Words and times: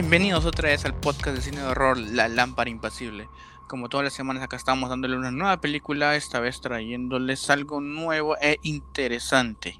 Bienvenidos 0.00 0.46
otra 0.46 0.68
vez 0.68 0.84
al 0.84 0.94
podcast 0.94 1.34
de 1.34 1.42
cine 1.42 1.60
de 1.60 1.66
horror 1.66 1.98
La 1.98 2.28
Lámpara 2.28 2.70
Impasible. 2.70 3.28
Como 3.66 3.88
todas 3.88 4.04
las 4.04 4.12
semanas 4.12 4.44
acá 4.44 4.56
estamos 4.56 4.88
dándole 4.90 5.16
una 5.16 5.32
nueva 5.32 5.60
película, 5.60 6.14
esta 6.14 6.38
vez 6.38 6.60
trayéndoles 6.60 7.50
algo 7.50 7.80
nuevo 7.80 8.36
e 8.40 8.58
interesante. 8.62 9.74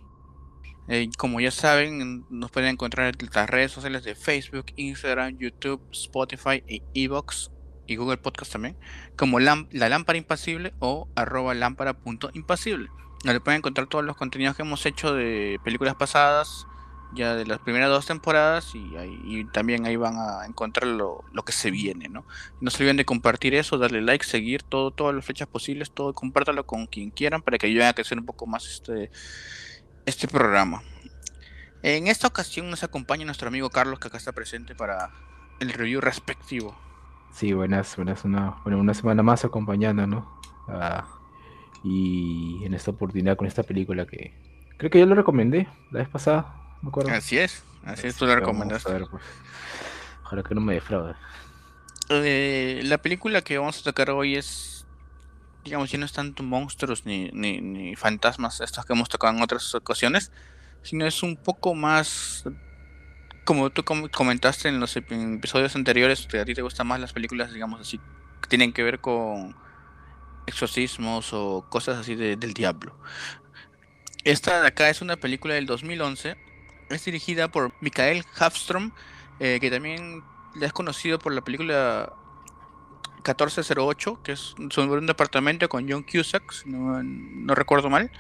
Eh, 0.89 1.09
como 1.17 1.39
ya 1.39 1.53
saben, 1.53 2.27
nos 2.31 2.51
pueden 2.51 2.71
encontrar 2.71 3.15
en 3.17 3.31
las 3.33 3.49
redes 3.49 3.71
sociales 3.71 4.03
de 4.03 4.17
Facebook, 4.17 4.67
Instagram, 4.75 5.39
YouTube, 5.39 5.81
Spotify 5.93 6.65
e 6.67 6.83
Evox 6.95 7.53
y 7.87 7.95
Google 7.95 8.17
Podcast 8.17 8.51
también, 8.51 8.77
como 9.17 9.39
La 9.39 9.67
Lámpara 9.71 10.19
Impasible 10.19 10.75
o 10.81 11.09
arroba 11.15 11.55
lámpara.impasible. 11.55 12.89
Donde 13.23 13.41
pueden 13.41 13.59
encontrar 13.59 13.87
todos 13.87 14.05
los 14.05 14.17
contenidos 14.17 14.57
que 14.57 14.63
hemos 14.63 14.85
hecho 14.85 15.15
de 15.15 15.61
películas 15.63 15.95
pasadas, 15.95 16.67
ya 17.15 17.35
de 17.35 17.47
las 17.47 17.59
primeras 17.59 17.89
dos 17.89 18.07
temporadas 18.07 18.75
y, 18.75 19.45
también 19.53 19.87
ahí 19.87 19.97
van 19.97 20.17
a 20.17 20.45
encontrar 20.47 20.87
lo, 20.87 21.25
que 21.45 21.53
se 21.53 21.71
viene, 21.71 22.09
¿no? 22.09 22.25
No 22.61 22.71
se 22.71 22.83
olviden 22.83 22.99
de 22.99 23.05
compartir 23.05 23.55
eso, 23.55 23.79
darle 23.79 24.03
like, 24.03 24.25
seguir 24.25 24.63
todo, 24.63 24.91
todas 24.91 25.15
las 25.15 25.25
fechas 25.25 25.49
posibles, 25.49 25.91
todo, 25.91 26.13
compártalo 26.13 26.67
con 26.67 26.87
quien 26.87 27.11
quieran 27.11 27.43
para 27.43 27.59
que 27.59 27.67
ayuden 27.67 27.89
a 27.89 27.93
crecer 27.95 28.19
un 28.19 28.27
poco 28.27 28.47
más 28.47 28.67
este, 28.67 29.11
este 30.07 30.29
programa. 30.29 30.83
En 31.83 32.09
esta 32.09 32.27
ocasión 32.27 32.69
nos 32.71 32.83
acompaña 32.83 33.25
nuestro 33.25 33.49
amigo 33.49 33.71
Carlos 33.71 33.99
que 34.01 34.09
acá 34.09 34.19
está 34.19 34.33
presente 34.33 34.75
para 34.75 35.11
el 35.61 35.73
review 35.73 36.01
respectivo. 36.01 36.77
Sí, 37.33 37.53
buenas, 37.53 37.95
buenas, 37.97 38.25
una, 38.25 38.57
bueno, 38.65 38.79
una 38.79 38.95
semana 38.95 39.23
más 39.23 39.45
acompañando, 39.45 40.07
¿no? 40.07 40.41
Ah, 40.67 41.07
y 41.85 42.65
en 42.65 42.75
esta 42.75 42.91
oportunidad 42.91 43.37
con 43.37 43.47
esta 43.47 43.63
película 43.63 44.07
que 44.07 44.35
creo 44.77 44.91
que 44.91 44.99
yo 44.99 45.07
lo 45.07 45.15
recomendé 45.15 45.69
la 45.91 46.01
vez 46.01 46.09
pasada, 46.09 46.68
Así 47.11 47.39
es, 47.39 47.63
así 47.85 48.07
es, 48.07 48.17
tú 48.17 48.27
la 48.27 48.37
recomendaste. 48.37 48.91
Pues. 49.11 49.23
Ojalá 50.25 50.43
que 50.43 50.55
no 50.55 50.61
me 50.61 50.75
defraude. 50.75 51.15
Eh, 52.11 52.81
la 52.85 52.99
película 52.99 53.43
que 53.43 53.59
vamos 53.59 53.81
a 53.81 53.83
tocar 53.83 54.11
hoy 54.11 54.37
es, 54.37 54.87
digamos, 55.65 55.91
ya 55.91 55.99
no 55.99 56.07
es 56.07 56.13
tanto 56.13 56.43
monstruos 56.43 57.05
ni, 57.05 57.31
ni, 57.33 57.97
fantasmas, 57.97 58.61
estos 58.61 58.85
que 58.87 58.93
hemos 58.93 59.09
tocado 59.09 59.37
en 59.37 59.43
otras 59.43 59.75
ocasiones, 59.75 60.33
sino 60.83 61.07
es 61.07 61.23
un 61.23 61.37
poco 61.37 61.75
más, 61.75 62.45
como 63.45 63.71
tú 63.71 63.85
comentaste 63.85 64.69
en 64.69 64.81
los 64.81 64.97
episodios 64.97 65.77
anteriores, 65.77 66.27
que 66.27 66.41
a 66.41 66.45
ti 66.45 66.55
te 66.55 66.63
gustan 66.63 66.87
más 66.87 67.01
las 67.01 67.13
películas, 67.13 67.53
digamos 67.53 67.81
así, 67.81 67.99
que 68.41 68.49
tienen 68.49 68.73
que 68.73 68.83
ver 68.83 69.01
con 69.01 69.55
exorcismos 70.47 71.35
o 71.35 71.67
cosas 71.69 71.99
así 71.99 72.15
del 72.15 72.55
diablo. 72.55 72.99
Esta 74.25 74.63
de 74.63 74.69
acá 74.69 74.89
es 74.89 75.03
una 75.03 75.17
película 75.17 75.55
del 75.55 75.67
2011 75.67 76.48
es 76.91 77.05
dirigida 77.05 77.49
por 77.49 77.73
Mikael 77.81 78.25
Hafström, 78.37 78.93
eh, 79.41 79.59
que 79.61 79.71
también 79.71 80.23
es 80.61 80.73
conocido 80.73 81.19
por 81.19 81.33
la 81.33 81.43
película 81.43 82.13
1408, 83.17 84.21
que 84.23 84.33
es 84.33 84.55
sobre 84.71 84.99
un 85.01 85.07
departamento 85.07 85.69
con 85.69 85.89
John 85.89 86.03
Cusack, 86.03 86.53
si 86.53 86.71
no, 86.71 87.55
recuerdo 87.55 87.91
mal. 87.91 88.11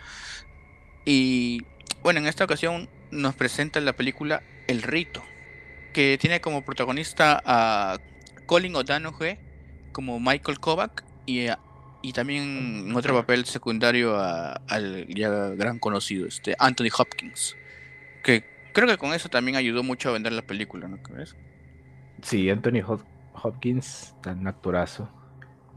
Y 1.04 1.62
bueno, 2.02 2.20
en 2.20 2.26
esta 2.26 2.44
ocasión 2.44 2.88
nos 3.10 3.34
presenta 3.34 3.80
la 3.80 3.94
película 3.94 4.42
El 4.66 4.82
Rito, 4.82 5.22
que 5.92 6.18
tiene 6.20 6.40
como 6.40 6.64
protagonista 6.64 7.42
a 7.44 7.98
Colin 8.46 8.76
O'Donoghue 8.76 9.38
como 9.92 10.20
Michael 10.20 10.60
Kovac 10.60 11.04
y, 11.26 11.46
y 12.02 12.12
también 12.12 12.84
en 12.88 12.96
otro 12.96 13.14
papel 13.14 13.46
secundario 13.46 14.16
al 14.18 15.06
ya 15.08 15.30
gran 15.30 15.78
conocido, 15.78 16.26
este 16.26 16.54
Anthony 16.58 16.90
Hopkins, 16.96 17.56
que 18.22 18.57
creo 18.78 18.88
que 18.88 18.98
con 18.98 19.12
eso 19.12 19.28
también 19.28 19.56
ayudó 19.56 19.82
mucho 19.82 20.08
a 20.08 20.12
vender 20.12 20.32
la 20.32 20.42
película, 20.42 20.86
¿no 20.86 21.02
crees? 21.02 21.34
Sí, 22.22 22.48
Anthony 22.48 22.82
Hopkins, 23.34 24.14
tan 24.22 24.46
actorazo. 24.46 25.08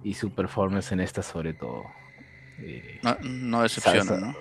Y 0.03 0.13
su 0.13 0.31
performance 0.31 0.91
en 0.91 1.00
esta 1.00 1.23
sobre 1.23 1.53
todo. 1.53 1.84
Eh, 2.59 3.00
no, 3.23 3.63
decepciona, 3.63 4.17
¿no? 4.17 4.35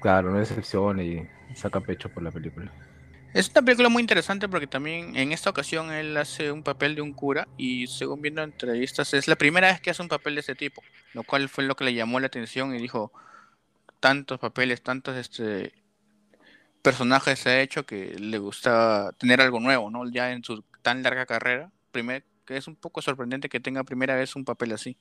Claro, 0.00 0.30
no 0.30 0.38
decepciona 0.38 1.02
y 1.02 1.28
saca 1.54 1.80
pecho 1.80 2.08
por 2.08 2.22
la 2.22 2.30
película. 2.30 2.70
Es 3.32 3.50
una 3.50 3.62
película 3.62 3.88
muy 3.88 4.00
interesante 4.00 4.48
porque 4.48 4.68
también 4.68 5.16
en 5.16 5.32
esta 5.32 5.50
ocasión 5.50 5.90
él 5.90 6.16
hace 6.16 6.52
un 6.52 6.62
papel 6.62 6.94
de 6.94 7.02
un 7.02 7.12
cura 7.12 7.48
y 7.56 7.88
según 7.88 8.22
viendo 8.22 8.42
entrevistas 8.42 9.12
es 9.12 9.26
la 9.26 9.34
primera 9.34 9.68
vez 9.72 9.80
que 9.80 9.90
hace 9.90 10.02
un 10.02 10.08
papel 10.08 10.34
de 10.34 10.40
ese 10.40 10.54
tipo, 10.54 10.84
lo 11.14 11.24
cual 11.24 11.48
fue 11.48 11.64
lo 11.64 11.74
que 11.74 11.84
le 11.84 11.94
llamó 11.94 12.20
la 12.20 12.28
atención 12.28 12.74
y 12.76 12.78
dijo 12.78 13.12
tantos 13.98 14.38
papeles, 14.38 14.82
tantos 14.82 15.16
este 15.16 15.72
personaje 16.84 17.34
se 17.34 17.48
ha 17.48 17.60
hecho 17.62 17.86
que 17.86 18.14
le 18.18 18.38
gusta 18.38 19.10
tener 19.18 19.40
algo 19.40 19.58
nuevo, 19.58 19.90
¿no? 19.90 20.08
Ya 20.08 20.32
en 20.32 20.44
su 20.44 20.62
tan 20.82 21.02
larga 21.02 21.24
carrera, 21.24 21.72
primer, 21.90 22.24
que 22.44 22.58
es 22.58 22.68
un 22.68 22.76
poco 22.76 23.00
sorprendente 23.00 23.48
que 23.48 23.58
tenga 23.58 23.84
primera 23.84 24.14
vez 24.14 24.36
un 24.36 24.44
papel 24.44 24.72
así. 24.72 24.98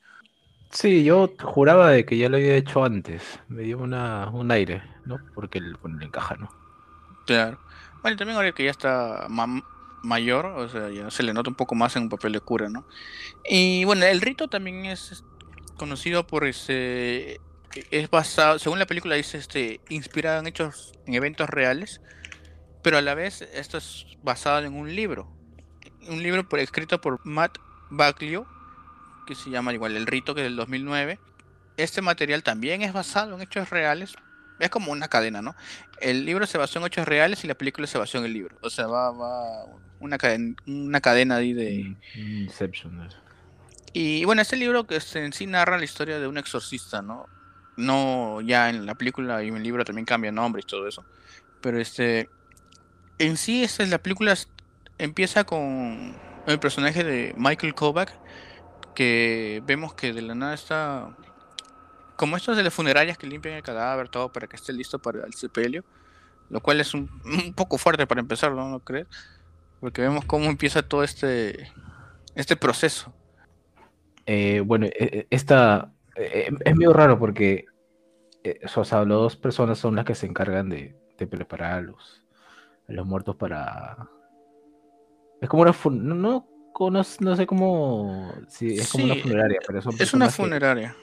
Sí, 0.71 1.03
yo 1.03 1.35
juraba 1.43 1.91
de 1.91 2.05
que 2.05 2.17
ya 2.17 2.29
lo 2.29 2.37
había 2.37 2.55
hecho 2.55 2.85
antes. 2.85 3.21
Me 3.49 3.63
dio 3.63 3.77
una, 3.79 4.29
un 4.29 4.49
aire, 4.49 4.81
¿no? 5.05 5.17
Porque 5.35 5.59
le, 5.59 5.73
le 5.99 6.05
encaja, 6.05 6.35
¿no? 6.37 6.49
Claro. 7.27 7.59
Bueno, 8.01 8.17
también 8.17 8.37
ahora 8.37 8.53
que 8.53 8.63
ya 8.63 8.71
está 8.71 9.27
mayor, 10.03 10.45
o 10.45 10.69
sea, 10.69 10.89
ya 10.89 11.11
se 11.11 11.21
le 11.21 11.33
nota 11.33 11.49
un 11.49 11.55
poco 11.55 11.75
más 11.75 11.95
en 11.97 12.03
un 12.03 12.09
papel 12.09 12.31
de 12.31 12.39
cura, 12.39 12.69
¿no? 12.69 12.85
Y 13.43 13.83
bueno, 13.83 14.05
el 14.05 14.21
rito 14.21 14.47
también 14.47 14.85
es 14.85 15.23
conocido 15.75 16.25
por 16.25 16.45
ese 16.45 17.41
es 17.91 18.09
basado, 18.09 18.59
según 18.59 18.79
la 18.79 18.85
película 18.85 19.15
dice, 19.15 19.37
este, 19.37 19.81
inspirado 19.89 20.39
en 20.39 20.47
hechos, 20.47 20.93
en 21.05 21.13
eventos 21.13 21.49
reales, 21.49 22.01
pero 22.81 22.97
a 22.97 23.01
la 23.01 23.15
vez 23.15 23.41
esto 23.53 23.77
es 23.77 24.05
basado 24.21 24.59
en 24.59 24.73
un 24.73 24.95
libro, 24.95 25.31
un 26.07 26.21
libro 26.21 26.47
por, 26.47 26.59
escrito 26.59 27.01
por 27.01 27.25
Matt 27.25 27.57
Baglio, 27.89 28.45
que 29.25 29.35
se 29.35 29.49
llama 29.49 29.73
igual 29.73 29.95
El 29.95 30.05
Rito, 30.05 30.35
que 30.35 30.41
es 30.41 30.45
del 30.45 30.55
2009. 30.57 31.19
Este 31.77 32.01
material 32.01 32.43
también 32.43 32.81
es 32.81 32.93
basado 32.93 33.35
en 33.35 33.41
hechos 33.41 33.69
reales, 33.69 34.15
es 34.59 34.69
como 34.69 34.91
una 34.91 35.07
cadena, 35.07 35.41
¿no? 35.41 35.55
El 35.99 36.25
libro 36.25 36.45
se 36.45 36.57
basó 36.57 36.79
en 36.79 36.85
hechos 36.85 37.07
reales 37.07 37.43
y 37.43 37.47
la 37.47 37.55
película 37.55 37.87
se 37.87 37.97
basó 37.97 38.17
en 38.19 38.25
el 38.25 38.33
libro, 38.33 38.57
o 38.61 38.69
sea, 38.69 38.87
va, 38.87 39.11
va 39.11 39.65
una, 39.99 40.17
cadena, 40.17 40.55
una 40.67 41.01
cadena 41.01 41.37
ahí 41.37 41.53
de... 41.53 41.95
Inception. 42.15 43.09
Y 43.93 44.25
bueno, 44.25 44.41
este 44.41 44.57
libro 44.57 44.85
que 44.85 44.99
en 45.13 45.33
sí 45.33 45.47
narra 45.47 45.77
la 45.77 45.83
historia 45.83 46.19
de 46.19 46.27
un 46.27 46.37
exorcista, 46.37 47.01
¿no? 47.01 47.27
No 47.77 48.41
ya 48.41 48.69
en 48.69 48.85
la 48.85 48.95
película 48.95 49.43
y 49.43 49.47
en 49.47 49.57
el 49.57 49.63
libro 49.63 49.85
también 49.85 50.05
cambia 50.05 50.31
nombre 50.31 50.61
y 50.63 50.67
todo 50.67 50.87
eso. 50.87 51.03
Pero 51.61 51.79
este, 51.79 52.29
en 53.19 53.37
sí, 53.37 53.63
esta, 53.63 53.85
la 53.85 53.97
película 53.97 54.35
empieza 54.97 55.43
con 55.43 56.15
el 56.45 56.59
personaje 56.59 57.03
de 57.03 57.33
Michael 57.37 57.73
Kovac, 57.73 58.13
que 58.95 59.61
vemos 59.65 59.93
que 59.93 60.13
de 60.13 60.21
la 60.21 60.35
nada 60.35 60.53
está 60.53 61.15
como 62.15 62.37
estos 62.37 62.55
de 62.55 62.63
las 62.63 62.73
funerarias 62.73 63.17
que 63.17 63.27
limpian 63.27 63.55
el 63.55 63.63
cadáver, 63.63 64.09
todo 64.09 64.31
para 64.31 64.47
que 64.47 64.55
esté 64.55 64.71
listo 64.73 64.99
para 64.99 65.25
el 65.25 65.33
sepelio, 65.33 65.83
lo 66.49 66.61
cual 66.61 66.79
es 66.79 66.93
un, 66.93 67.07
poco 67.55 67.77
fuerte 67.77 68.05
para 68.07 68.21
empezar, 68.21 68.51
¿no? 68.51 68.69
¿no 68.69 68.79
crees? 68.79 69.07
Porque 69.79 70.01
vemos 70.01 70.25
cómo 70.25 70.45
empieza 70.45 70.83
todo 70.83 71.03
este, 71.03 71.71
este 72.35 72.55
proceso. 72.55 73.13
Eh, 74.25 74.61
bueno, 74.65 74.85
e, 74.85 74.93
e, 74.99 75.27
esta 75.29 75.92
eh, 76.15 76.49
es 76.63 76.75
medio 76.75 76.93
raro 76.93 77.17
porque 77.17 77.65
eh, 78.43 78.59
o 78.75 78.83
sea, 78.83 78.99
las 78.99 79.07
dos 79.07 79.35
personas 79.37 79.79
son 79.79 79.95
las 79.95 80.05
que 80.05 80.15
se 80.15 80.25
encargan 80.25 80.69
de, 80.69 80.95
preparar 81.17 81.73
a 81.75 81.81
los, 81.81 82.21
los 82.87 83.05
muertos 83.05 83.37
para. 83.37 84.09
Es 85.41 85.47
como 85.47 85.63
una. 85.63 85.73
No, 85.91 86.49
no, 86.91 87.35
sé 87.35 87.45
cómo. 87.45 88.33
Sí, 88.49 88.77
es 88.77 88.91
como 88.91 89.05
una 89.05 89.15
funeraria, 89.15 89.59
pero 89.65 89.79
Es 89.99 90.13
una 90.13 90.29
funeraria, 90.29 90.95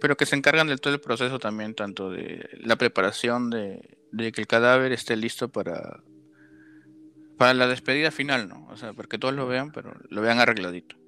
pero 0.00 0.16
que 0.16 0.26
se 0.26 0.36
encargan 0.36 0.68
de 0.68 0.76
todo 0.76 0.94
el 0.94 1.00
proceso 1.00 1.40
también, 1.40 1.74
tanto 1.74 2.10
de 2.10 2.48
la 2.60 2.76
preparación 2.76 3.50
de, 3.50 3.98
que 4.16 4.40
el 4.40 4.46
cadáver 4.46 4.92
esté 4.92 5.16
listo 5.16 5.48
para. 5.48 6.02
Para 7.36 7.54
la 7.54 7.66
despedida 7.66 8.10
final, 8.10 8.50
¿no? 8.50 8.66
O 8.68 8.76
sea, 8.76 8.92
para 8.92 9.08
que 9.08 9.16
todos 9.16 9.34
lo 9.34 9.46
vean, 9.46 9.72
pero 9.72 9.94
lo 10.10 10.20
vean 10.20 10.40
arregladito. 10.40 10.99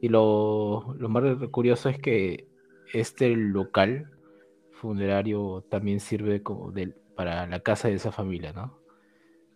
Y 0.00 0.08
lo, 0.08 0.94
más 0.98 1.22
curioso 1.50 1.88
es 1.88 1.98
que 1.98 2.48
este 2.92 3.34
local 3.34 4.10
funerario 4.72 5.64
también 5.70 6.00
sirve 6.00 6.42
como 6.42 6.72
para 7.14 7.46
la 7.46 7.60
casa 7.60 7.88
de 7.88 7.94
esa 7.94 8.12
familia, 8.12 8.52
¿no? 8.52 8.78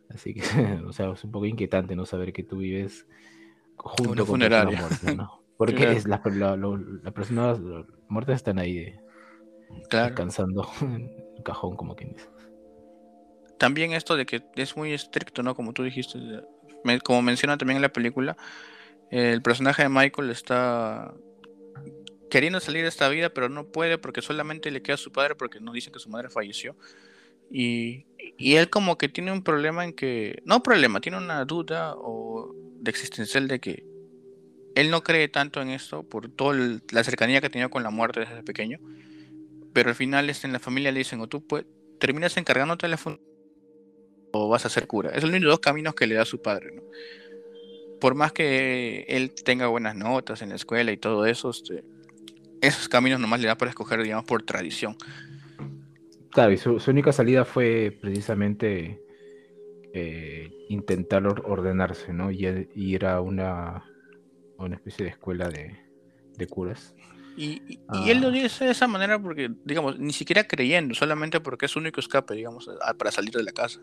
Así 0.08 0.34
que, 0.34 0.40
o 0.86 0.92
sea, 0.92 1.10
es 1.12 1.24
un 1.24 1.30
poco 1.30 1.46
inquietante 1.46 1.94
no 1.94 2.06
saber 2.06 2.32
que 2.32 2.42
tú 2.42 2.58
vives 2.58 3.06
junto 3.76 4.26
con 4.26 4.40
la 4.50 4.64
muerte, 4.64 5.14
¿no? 5.14 5.42
Porque 5.56 5.92
es 5.92 6.06
las 6.06 6.20
personas 6.20 7.60
muertas 8.08 8.36
están 8.36 8.58
ahí 8.58 8.94
descansando 9.90 10.68
en 10.80 11.10
el 11.36 11.42
cajón, 11.42 11.76
como 11.76 11.94
quien 11.94 12.12
dice. 12.14 12.28
También 13.58 13.92
esto 13.92 14.16
de 14.16 14.24
que 14.24 14.42
es 14.56 14.76
muy 14.76 14.92
estricto, 14.94 15.42
¿no? 15.42 15.54
Como 15.54 15.74
tú 15.74 15.82
dijiste, 15.82 16.18
como 17.04 17.20
menciona 17.20 17.58
también 17.58 17.76
en 17.76 17.82
la 17.82 17.92
película, 17.92 18.36
el 19.10 19.42
personaje 19.42 19.82
de 19.82 19.88
Michael 19.88 20.30
está 20.30 21.14
queriendo 22.30 22.60
salir 22.60 22.82
de 22.82 22.88
esta 22.88 23.08
vida, 23.08 23.30
pero 23.30 23.48
no 23.48 23.66
puede 23.66 23.98
porque 23.98 24.22
solamente 24.22 24.70
le 24.70 24.82
queda 24.82 24.94
a 24.94 24.98
su 24.98 25.12
padre 25.12 25.34
porque 25.34 25.60
nos 25.60 25.74
dice 25.74 25.90
que 25.90 25.98
su 25.98 26.08
madre 26.08 26.30
falleció. 26.30 26.76
Y, 27.50 28.06
él 28.38 28.70
como 28.70 28.96
que 28.96 29.08
tiene 29.08 29.32
un 29.32 29.42
problema 29.42 29.84
en 29.84 29.92
que, 29.92 30.40
no 30.44 30.62
problema, 30.62 31.00
tiene 31.00 31.18
una 31.18 31.44
duda 31.44 31.94
o 31.96 32.54
de 32.80 32.90
existencial 32.90 33.48
de 33.48 33.60
que 33.60 33.84
él 34.74 34.90
no 34.90 35.02
cree 35.02 35.28
tanto 35.28 35.60
en 35.60 35.68
esto 35.68 36.04
por 36.04 36.30
toda 36.30 36.80
la 36.90 37.04
cercanía 37.04 37.40
que 37.40 37.48
ha 37.48 37.50
tenido 37.50 37.68
con 37.68 37.82
la 37.82 37.90
muerte 37.90 38.20
desde 38.20 38.42
pequeño, 38.42 38.78
pero 39.74 39.90
al 39.90 39.94
final 39.94 40.30
este, 40.30 40.46
en 40.46 40.52
la 40.52 40.58
familia 40.58 40.92
le 40.92 41.00
dicen, 41.00 41.20
o 41.20 41.26
tú 41.26 41.46
pues, 41.46 41.66
terminas 41.98 42.36
encargándote 42.36 42.86
de 42.86 42.90
la 42.90 43.18
o 44.32 44.48
vas 44.48 44.64
a 44.64 44.70
ser 44.70 44.86
cura. 44.86 45.10
Es 45.10 45.22
los 45.22 45.30
únicos 45.30 45.50
dos 45.50 45.60
caminos 45.60 45.94
que 45.94 46.06
le 46.06 46.14
da 46.14 46.24
su 46.24 46.40
padre, 46.40 46.72
¿no? 46.74 46.82
Por 48.00 48.14
más 48.14 48.32
que 48.32 49.04
él 49.08 49.32
tenga 49.44 49.66
buenas 49.66 49.94
notas 49.94 50.42
en 50.42 50.48
la 50.50 50.54
escuela 50.56 50.90
y 50.90 50.96
todo 50.96 51.26
eso, 51.26 51.50
este, 51.50 51.84
esos 52.60 52.88
caminos 52.88 53.20
nomás 53.20 53.40
le 53.40 53.48
da 53.48 53.56
para 53.56 53.70
escoger, 53.70 54.02
digamos, 54.02 54.24
por 54.24 54.42
tradición. 54.42 54.96
Claro, 56.30 56.52
y 56.52 56.58
su, 56.58 56.80
única 56.86 57.12
salida 57.12 57.44
fue 57.44 57.96
precisamente 58.00 59.02
eh, 59.92 60.50
intentar 60.68 61.26
ordenarse, 61.26 62.12
¿no? 62.12 62.30
Y, 62.30 62.46
ir 62.74 63.06
a 63.06 63.20
una, 63.20 63.84
una 64.56 64.76
especie 64.76 65.04
de 65.04 65.10
escuela 65.10 65.48
de, 65.48 66.46
curas. 66.48 66.94
Y, 67.36 67.80
él 68.06 68.20
lo 68.20 68.28
ah. 68.28 68.30
dice 68.30 68.64
de 68.64 68.70
esa 68.70 68.86
manera 68.86 69.18
porque, 69.18 69.50
digamos, 69.64 69.98
ni 69.98 70.12
siquiera 70.12 70.44
creyendo, 70.44 70.94
solamente 70.94 71.40
porque 71.40 71.66
es 71.66 71.72
su 71.72 71.78
único 71.78 72.00
escape, 72.00 72.34
digamos, 72.34 72.70
para 72.98 73.10
salir 73.10 73.34
de 73.34 73.42
la 73.42 73.52
casa. 73.52 73.80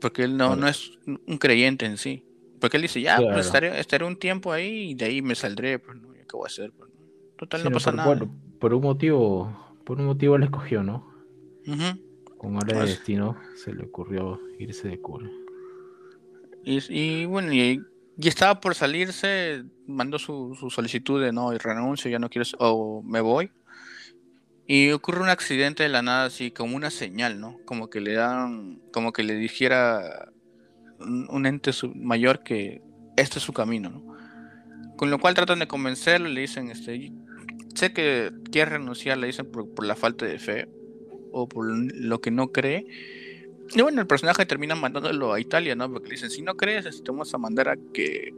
Porque 0.00 0.24
él 0.24 0.36
no, 0.36 0.56
no 0.56 0.68
es 0.68 0.98
un 1.06 1.38
creyente 1.38 1.86
en 1.86 1.96
sí. 1.96 2.25
Porque 2.60 2.76
él 2.76 2.82
dice, 2.82 3.00
ya, 3.00 3.18
pues 3.18 3.52
estaré, 3.54 4.04
un 4.04 4.16
tiempo 4.16 4.52
ahí 4.52 4.90
y 4.90 4.94
de 4.94 5.06
ahí 5.06 5.22
me 5.22 5.34
saldré, 5.34 5.78
pues, 5.78 5.98
¿no? 5.98 6.08
¿qué 6.12 6.36
voy 6.36 6.44
a 6.44 6.46
hacer? 6.46 6.72
Pues, 6.72 6.90
Total, 7.36 7.64
no 7.64 7.70
pasa 7.70 7.92
nada. 7.92 8.08
Bueno, 8.08 8.34
por 8.58 8.72
un 8.72 8.82
motivo, 8.82 9.76
por 9.84 10.00
un 10.00 10.06
motivo 10.06 10.36
él 10.36 10.44
escogió, 10.44 10.82
¿no? 10.82 11.14
Con 12.38 12.56
hora 12.56 12.80
de 12.80 12.86
destino 12.86 13.36
se 13.56 13.74
le 13.74 13.84
ocurrió 13.84 14.40
irse 14.58 14.88
de 14.88 15.00
cura. 15.00 15.28
Y, 16.64 17.24
bueno, 17.26 17.52
y, 17.52 17.80
estaba 18.18 18.60
por 18.60 18.74
salirse, 18.74 19.64
mandó 19.86 20.18
su, 20.18 20.68
solicitud 20.70 21.22
de 21.22 21.32
no, 21.32 21.52
y 21.52 21.58
renuncio, 21.58 22.10
ya 22.10 22.18
no 22.18 22.28
quiero, 22.28 22.46
o 22.58 23.02
me 23.02 23.20
voy. 23.20 23.50
Y 24.66 24.90
ocurre 24.90 25.20
un 25.20 25.28
accidente 25.28 25.84
de 25.84 25.88
la 25.88 26.02
nada, 26.02 26.24
así 26.24 26.50
como 26.50 26.74
una 26.74 26.90
señal, 26.90 27.38
¿no? 27.38 27.58
Como 27.64 27.88
que 27.88 28.00
le 28.00 28.14
dan, 28.14 28.80
como 28.92 29.12
que 29.12 29.22
le 29.22 29.34
dijera 29.34 30.32
un, 31.00 31.46
ente 31.46 31.70
mayor 31.94 32.42
que 32.42 32.82
este 33.16 33.38
es 33.38 33.44
su 33.44 33.52
camino, 33.52 33.90
¿no? 33.90 34.16
Con 34.96 35.10
lo 35.10 35.18
cual 35.18 35.34
tratan 35.34 35.58
de 35.58 35.68
convencerlo, 35.68 36.28
le 36.28 36.40
dicen, 36.40 36.70
este, 36.70 37.12
sé 37.74 37.92
que 37.92 38.32
quiere 38.50 38.72
renunciar, 38.72 39.18
le 39.18 39.26
dicen 39.26 39.46
por, 39.46 39.84
la 39.84 39.94
falta 39.94 40.24
de 40.24 40.38
fe 40.38 40.68
o 41.32 41.48
por 41.48 41.66
lo 41.68 42.20
que 42.20 42.30
no 42.30 42.48
cree. 42.48 42.86
Y 43.74 43.82
bueno, 43.82 44.00
el 44.00 44.06
personaje 44.06 44.46
termina 44.46 44.74
mandándolo 44.74 45.32
a 45.32 45.40
Italia, 45.40 45.74
¿no? 45.74 45.90
Porque 45.90 46.08
le 46.08 46.14
dicen, 46.14 46.30
si 46.30 46.42
no 46.42 46.54
crees, 46.56 46.86
este, 46.86 47.02
te 47.02 47.12
a 47.12 47.38
mandar 47.38 47.68
a 47.68 47.76
que 47.92 48.32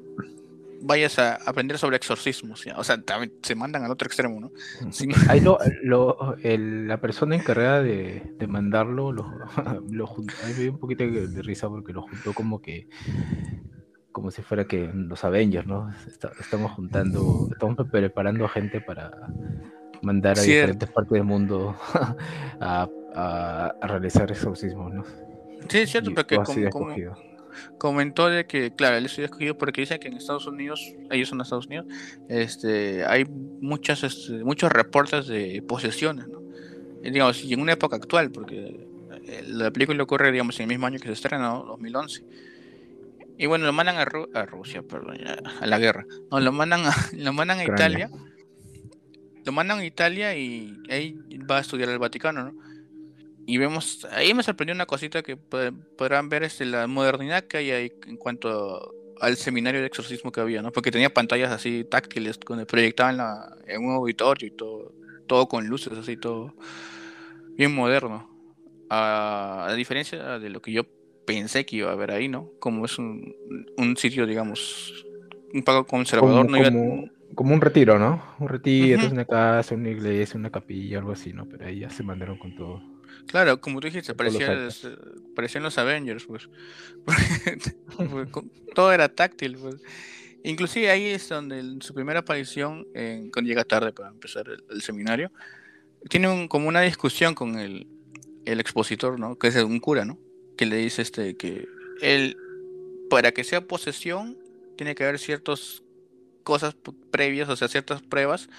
vayas 0.83 1.19
a 1.19 1.35
aprender 1.37 1.79
sobre 1.79 1.97
exorcismos. 1.97 2.65
O 2.77 2.85
sea, 2.85 3.01
también 3.03 3.33
se 3.43 3.55
mandan 3.55 3.85
al 3.85 3.91
otro 3.91 4.07
extremo, 4.07 4.41
¿no? 4.41 4.53
Ahí 5.29 5.41
lo, 5.41 6.37
la 6.43 7.01
persona 7.01 7.37
encargada 7.37 7.83
de, 7.83 8.23
mandarlo 8.49 9.13
lo, 9.13 9.31
lo 9.91 10.07
juntó. 10.07 10.35
Ahí 10.45 10.55
me 10.55 10.61
dio 10.61 10.73
un 10.73 10.79
poquito 10.79 11.05
de 11.05 11.43
risa 11.43 11.69
porque 11.69 11.93
lo 11.93 12.03
juntó 12.03 12.33
como 12.33 12.61
que 12.61 12.89
como 14.19 14.33
si 14.33 14.43
fuera 14.43 14.65
que 14.67 14.91
los 14.93 15.23
Avengers, 15.23 15.65
¿no? 15.65 15.93
estamos 16.41 16.73
juntando, 16.73 17.49
estamos 17.53 17.77
preparando 17.89 18.47
a 18.47 18.49
gente 18.49 18.81
para 18.81 19.13
mandar 20.03 20.37
a 20.37 20.43
diferentes 20.43 20.91
partes 20.91 21.13
del 21.13 21.23
mundo 21.23 21.77
a, 22.61 22.89
realizar 23.83 24.29
exorcismos, 24.31 24.93
¿no? 24.93 25.05
Sí, 25.69 25.79
es 25.79 25.91
cierto, 25.91 26.11
porque 26.15 26.37
como, 26.71 26.89
comentó 27.79 28.29
de 28.29 28.47
que, 28.47 28.75
claro, 28.75 28.97
él 28.97 29.07
estuvo 29.07 29.25
escogido 29.25 29.57
porque 29.57 29.83
dice 29.83 29.99
que 29.99 30.09
en 30.09 30.15
Estados 30.15 30.47
Unidos, 30.47 30.81
ellos 31.11 31.29
son 31.29 31.41
Estados 31.41 31.67
Unidos, 31.67 31.87
este, 32.29 33.05
hay 33.05 33.25
muchas, 33.25 34.03
este, 34.05 34.45
muchos 34.45 34.71
reportes 34.71 35.27
de 35.27 35.63
posesiones, 35.67 36.29
¿no? 36.29 36.43
Y, 37.03 37.11
digamos, 37.11 37.45
y 37.45 37.55
en 37.55 37.61
una 37.61 37.73
época 37.73 37.97
actual, 37.97 38.31
porque 38.31 38.87
eh, 39.27 39.45
la 39.47 39.71
película 39.71 40.03
ocurre, 40.03 40.33
digamos, 40.33 40.59
en 40.59 40.65
el 40.65 40.69
mismo 40.69 40.87
año 40.87 40.99
que 40.99 41.07
se 41.07 41.13
estrenó, 41.13 41.65
2011 41.67 42.25
y 43.39 43.47
bueno, 43.47 43.67
lo 43.67 43.73
mandan 43.73 43.97
a, 43.97 44.03
a 44.03 44.47
Rusia, 44.47 44.83
perdón, 44.83 45.17
a 45.61 45.67
la 45.67 45.79
guerra. 45.79 46.05
No, 46.31 46.41
lo 46.41 46.51
mandan 46.51 46.85
a, 46.85 46.93
lo 47.13 47.33
mandan 47.33 47.61
a 47.61 47.65
Italia. 47.65 48.11
Lo 49.45 49.53
mandan 49.53 49.79
a 49.79 49.85
Italia 49.85 50.37
y 50.37 50.77
ahí 50.91 51.17
va 51.49 51.59
a 51.59 51.61
estudiar 51.61 51.89
el 51.89 52.01
Vaticano, 52.01 52.45
¿no? 52.45 52.68
Y 53.49 53.57
vemos, 53.57 54.07
ahí 54.13 54.35
me 54.35 54.43
sorprendió 54.43 54.75
una 54.75 54.85
cosita 54.85 55.23
que 55.23 55.39
podrán 55.39 56.29
ver 56.29 56.43
este, 56.43 56.67
la 56.67 56.87
modernidad 56.87 57.45
que 57.45 57.57
hay 57.57 57.71
ahí 57.71 57.93
en 58.07 58.19
cuanto 58.19 58.95
al 59.23 59.37
seminario 59.39 59.81
de 59.81 59.87
exorcismo 59.87 60.31
que 60.31 60.43
había, 60.43 60.61
¿no? 60.61 60.71
Porque 60.71 60.91
tenía 60.91 61.09
pantallas 61.09 61.51
así 61.51 61.83
táctiles 61.83 62.39
donde 62.47 62.67
proyectaban 62.67 63.17
la, 63.17 63.57
en 63.67 63.87
un 63.87 63.95
auditorio 63.95 64.49
y 64.49 64.51
todo, 64.51 64.93
todo 65.27 65.49
con 65.49 65.67
luces 65.67 65.97
así, 65.97 66.19
todo 66.19 66.55
bien 67.57 67.75
moderno. 67.75 68.29
a 68.91 69.73
diferencia 69.75 70.39
de 70.39 70.51
lo 70.51 70.61
que 70.61 70.73
yo 70.73 70.85
pensé 71.29 71.65
que 71.65 71.77
iba 71.77 71.89
a 71.89 71.93
haber 71.93 72.11
ahí, 72.11 72.29
¿no? 72.29 72.51
Como 72.59 72.85
es 72.85 72.99
un, 72.99 73.35
sitio, 73.97 74.27
digamos, 74.27 75.07
un 75.55 75.63
poco 75.63 75.87
conservador. 75.87 76.47
Como, 77.35 77.55
un 77.55 77.61
retiro, 77.63 77.99
¿no? 77.99 78.23
Un 78.41 78.49
retiro, 78.49 79.01
es 79.01 79.11
una 79.11 79.25
casa, 79.25 79.75
una 79.75 79.91
iglesia, 79.91 80.39
una 80.39 80.51
capilla, 80.51 80.99
algo 80.99 81.13
así, 81.13 81.33
¿no? 81.33 81.47
Pero 81.47 81.67
ahí 81.67 81.81
ya 81.81 81.91
se 81.91 82.03
mandaron 82.03 82.37
con 82.37 82.55
todo. 82.55 82.98
Claro, 83.29 83.61
como 83.61 83.81
tú 83.81 83.87
dijiste, 83.87 84.15
parecía, 84.15 84.69
parecían 85.37 85.63
los 85.63 85.79
Avengers, 85.79 86.25
pues. 86.25 86.49
todo 88.75 88.93
era 88.93 89.09
táctil, 89.09 89.57
pues. 89.57 89.77
Inclusive 90.45 90.91
ahí 90.91 91.07
es 91.07 91.29
donde 91.29 91.79
su 91.81 91.95
primera 91.95 92.21
aparición, 92.21 92.87
cuando 93.33 93.43
llega 93.43 93.65
tarde 93.65 93.93
para 93.93 94.09
empezar 94.09 94.47
el, 94.71 94.83
seminario, 94.83 95.31
tiene 96.09 96.49
como 96.49 96.69
una 96.69 96.81
discusión 96.81 97.35
con 97.35 97.59
el, 97.59 97.87
el 98.45 98.61
expositor, 98.61 99.21
¿no? 99.21 99.39
Que 99.39 99.49
es 99.49 99.57
un 99.57 99.79
cura, 99.79 100.05
¿no? 100.05 100.19
que 100.59 100.67
le 100.67 100.77
dice 100.77 101.01
este 101.01 101.37
que 101.37 101.69
él 102.03 102.37
para 103.09 103.33
que 103.33 103.45
sea 103.45 103.63
posesión 103.63 104.37
tiene 104.77 104.95
que 104.95 105.05
haber 105.05 105.19
ciertas 105.19 105.83
cosas 106.43 106.77
previas, 107.11 107.49
o 107.49 107.57
sea, 107.57 107.69
ciertas 107.69 108.03
pruebas 108.03 108.51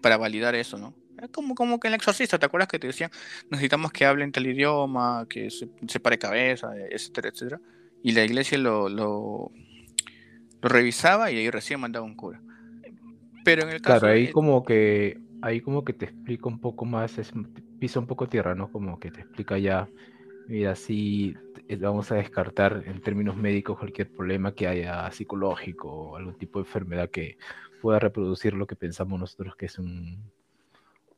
para 0.00 0.16
validar 0.16 0.54
eso, 0.54 0.78
¿no? 0.78 0.94
Como, 1.32 1.54
como 1.54 1.80
que 1.80 1.88
en 1.88 1.94
el 1.94 1.98
exorcista, 1.98 2.38
¿te 2.38 2.46
acuerdas 2.46 2.68
que 2.68 2.78
te 2.78 2.86
decían 2.86 3.10
necesitamos 3.50 3.92
que 3.92 4.04
hablen 4.04 4.32
tal 4.32 4.46
idioma, 4.46 5.26
que 5.28 5.50
se, 5.50 5.68
se 5.86 6.00
pare 6.00 6.18
cabeza, 6.18 6.72
etcétera, 6.90 7.28
etcétera? 7.28 7.60
Y 8.02 8.12
la 8.12 8.24
iglesia 8.24 8.58
lo, 8.58 8.88
lo, 8.88 9.50
lo 10.62 10.68
revisaba 10.68 11.30
y 11.30 11.38
ahí 11.38 11.50
recién 11.50 11.80
mandaba 11.80 12.06
un 12.06 12.14
cura. 12.14 12.40
Pero 13.44 13.62
en 13.62 13.70
el 13.70 13.80
caso. 13.80 14.00
Claro, 14.00 14.14
ahí 14.14 14.30
como 14.30 14.64
que 14.64 15.18
ahí 15.42 15.60
como 15.60 15.84
que 15.84 15.92
te 15.92 16.06
explica 16.06 16.48
un 16.48 16.60
poco 16.60 16.84
más, 16.84 17.18
es, 17.18 17.32
pisa 17.78 18.00
un 18.00 18.06
poco 18.06 18.28
tierra, 18.28 18.54
¿no? 18.54 18.70
Como 18.70 18.98
que 18.98 19.10
te 19.10 19.20
explica 19.20 19.58
ya 19.58 19.88
Mira, 20.48 20.74
sí, 20.74 21.36
eh, 21.68 21.76
vamos 21.76 22.10
a 22.10 22.14
descartar 22.14 22.82
en 22.86 23.02
términos 23.02 23.36
médicos 23.36 23.78
cualquier 23.78 24.10
problema 24.10 24.54
que 24.54 24.66
haya 24.66 25.10
psicológico 25.10 25.90
o 25.90 26.16
algún 26.16 26.38
tipo 26.38 26.58
de 26.58 26.64
enfermedad 26.64 27.10
que 27.10 27.36
pueda 27.82 27.98
reproducir 27.98 28.54
lo 28.54 28.66
que 28.66 28.74
pensamos 28.74 29.20
nosotros 29.20 29.54
que 29.56 29.66
es 29.66 29.78
un, 29.78 30.22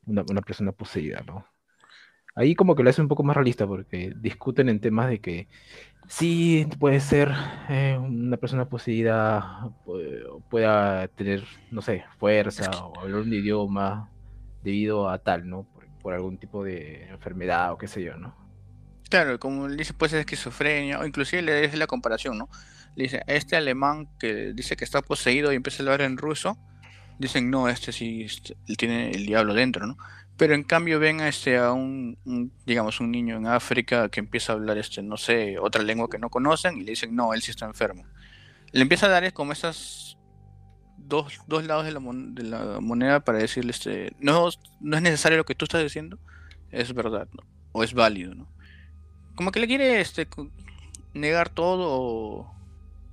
una, 0.07 0.43
persona 0.43 0.73
poseída, 0.73 1.23
¿no? 1.27 1.47
Ahí 2.35 2.55
como 2.55 2.77
que 2.77 2.83
lo 2.83 2.91
hace 2.91 3.03
un 3.03 3.09
poco 3.09 3.23
más 3.23 3.37
realista 3.37 3.67
porque 3.67 4.13
discuten 4.17 4.69
en 4.69 4.81
temas 4.81 5.09
de 5.09 5.21
que 5.21 5.49
sí 6.07 6.67
puede 6.79 7.01
ser 7.01 7.33
eh, 7.69 7.99
una 8.01 8.37
persona 8.37 8.69
poseída, 8.69 9.71
pueda 10.49 11.09
tener, 11.09 11.45
no 11.71 11.83
sé, 11.83 12.05
fuerza 12.19 12.71
o 12.87 13.01
hablar 13.01 13.23
un 13.23 13.33
idioma 13.33 14.11
debido 14.63 15.09
a 15.09 15.19
tal, 15.19 15.49
¿no? 15.49 15.67
por 16.01 16.15
algún 16.15 16.39
tipo 16.39 16.65
de 16.65 17.09
enfermedad 17.09 17.73
o 17.73 17.79
qué 17.79 17.87
sé 17.87 18.03
yo, 18.03 18.17
¿no? 18.17 18.35
Claro, 19.09 19.39
como 19.39 19.69
le 19.69 19.77
dice, 19.77 19.93
pues 19.93 20.13
es 20.13 20.21
esquizofrenia, 20.21 21.01
o 21.01 21.07
inclusive 21.07 21.43
le 21.43 21.61
dice 21.63 21.77
la 21.77 21.87
comparación, 21.87 22.39
¿no? 22.39 22.49
Le 22.97 23.05
dice, 23.05 23.23
este 23.27 23.57
alemán 23.57 24.09
que 24.19 24.53
dice 24.53 24.77
que 24.77 24.85
está 24.85 25.03
poseído 25.03 25.53
y 25.53 25.57
empieza 25.57 25.83
a 25.83 25.87
hablar 25.87 26.03
en 26.03 26.17
ruso, 26.17 26.57
dicen, 27.21 27.51
no, 27.51 27.69
este 27.69 27.93
sí 27.93 28.23
este, 28.23 28.57
tiene 28.77 29.11
el 29.11 29.27
diablo 29.27 29.55
dentro, 29.55 29.87
¿no? 29.87 29.97
Pero 30.37 30.55
en 30.55 30.65
cambio 30.65 30.99
ven 30.99 31.21
a, 31.21 31.29
este, 31.29 31.59
a 31.59 31.73
un, 31.73 32.17
digamos, 32.67 33.01
un 33.01 33.11
niño 33.11 33.37
en 33.37 33.47
África 33.47 34.09
que 34.09 34.21
empieza 34.21 34.53
a 34.53 34.57
hablar, 34.57 34.79
este, 34.79 35.03
no 35.03 35.17
sé, 35.17 35.59
otra 35.59 35.83
lengua 35.83 36.09
que 36.11 36.19
no 36.19 36.31
conocen 36.31 36.79
y 36.79 36.85
le 36.85 36.93
dicen, 36.93 37.15
no, 37.15 37.35
él 37.35 37.43
sí 37.43 37.51
está 37.51 37.67
enfermo. 37.67 38.05
Le 38.73 38.83
empieza 38.83 39.07
a 39.07 39.11
dar 39.11 39.33
como 39.33 39.53
esas 39.53 40.17
dos, 40.97 41.41
dos 41.47 41.65
lados 41.65 41.85
de 41.85 41.93
la, 41.93 42.01
de 42.01 42.43
la 42.43 42.81
moneda 42.81 43.21
para 43.21 43.39
decirle, 43.39 43.71
este, 43.73 44.13
no, 44.19 44.49
no 44.81 44.97
es 44.97 45.03
necesario 45.03 45.39
lo 45.39 45.45
que 45.45 45.55
tú 45.55 45.67
estás 45.67 45.83
diciendo, 45.83 46.19
es 46.71 46.93
verdad. 46.95 47.29
O 47.73 47.85
es 47.85 47.95
válido, 47.95 48.35
¿no? 48.35 48.49
como 49.41 49.53
que 49.53 49.61
le 49.61 49.67
quiere 49.67 50.03
este 50.03 50.29
negar 51.15 51.49
todo 51.49 52.53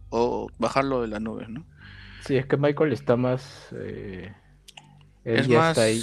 o, 0.10 0.52
bajarlo 0.60 1.02
de 1.02 1.08
las 1.08 1.22
nubes, 1.22 1.48
¿no? 1.48 1.64
Sí, 2.26 2.38
es 2.38 2.46
que 2.46 2.58
Michael 2.58 2.94
está 2.94 3.16
más. 3.16 3.70
Eh, 3.78 4.34
es 5.24 5.48
más... 5.50 5.78
ahí. 5.78 6.02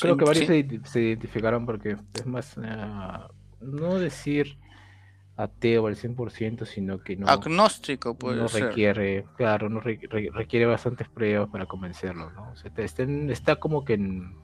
Creo 0.00 0.16
que 0.16 0.24
varios 0.24 0.46
se, 0.46 1.00
identificaron 1.00 1.66
porque 1.66 1.96
es 2.14 2.26
más. 2.26 2.56
Ah, 2.58 3.28
no 3.60 3.98
decir 3.98 4.56
ateo 5.36 5.86
al 5.86 5.96
100%, 5.96 6.64
sino 6.66 7.02
que 7.02 7.16
no, 7.16 7.28
Agnóstico, 7.28 8.14
puede 8.14 8.40
no 8.42 8.48
ser. 8.48 8.64
requiere, 8.64 9.24
claro, 9.36 9.68
no 9.68 9.80
re- 9.80 10.00
re- 10.10 10.30
requiere 10.32 10.66
bastantes 10.66 11.08
pruebas 11.08 11.48
para 11.50 11.66
convencerlo, 11.66 12.30
¿no? 12.30 12.50
O 12.52 12.56
sea, 12.56 12.68
está, 12.68 12.82
está 12.82 13.02
en- 13.02 13.30
está 13.30 13.56
como 13.56 13.84
que 13.84 13.94
en, 13.94 14.34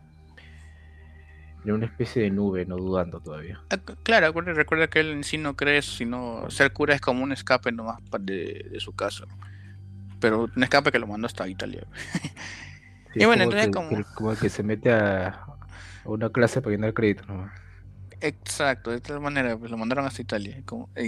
en 1.64 1.72
una 1.72 1.86
especie 1.86 2.22
de 2.22 2.30
nube, 2.30 2.64
no 2.64 2.76
dudando 2.76 3.20
todavía. 3.20 3.60
Ah, 3.70 3.78
Claro, 4.02 4.32
recuerda 4.32 4.88
que 4.88 5.00
él 5.00 5.10
en 5.12 5.24
sí 5.24 5.38
no 5.38 5.56
cree 5.56 5.82
sino 5.82 6.50
ser 6.50 6.72
cura 6.72 6.94
es 6.94 7.00
como 7.00 7.22
un 7.22 7.32
escape 7.32 7.72
nomás 7.72 7.98
de, 8.20 8.66
de 8.70 8.80
su 8.80 8.92
casa. 8.94 9.24
Pero 10.20 10.50
un 10.54 10.62
escape 10.62 10.90
que 10.92 10.98
lo 10.98 11.06
mandó 11.06 11.26
hasta 11.26 11.46
Italia. 11.48 11.86
Sí, 13.14 13.20
Y 13.22 13.24
bueno, 13.24 13.44
como 13.44 13.56
entonces 13.56 13.66
que- 13.66 13.70
como- 13.72 13.88
que- 13.90 14.14
como 14.14 14.32
el 14.32 14.38
que 14.38 14.48
se 14.50 14.62
mete 14.62 14.92
a, 14.92 15.44
una 16.04 16.30
clase 16.30 16.60
para 16.60 16.74
llenar 16.74 16.92
crédito, 16.94 17.24
¿no? 17.26 17.50
Exacto, 18.20 18.90
de 18.90 19.00
tal 19.00 19.20
manera, 19.20 19.56
pues 19.56 19.70
lo 19.70 19.76
mandaron 19.76 20.04
hasta 20.06 20.20
Italia. 20.22 20.60
como- 20.66 20.88
y, 20.96 21.04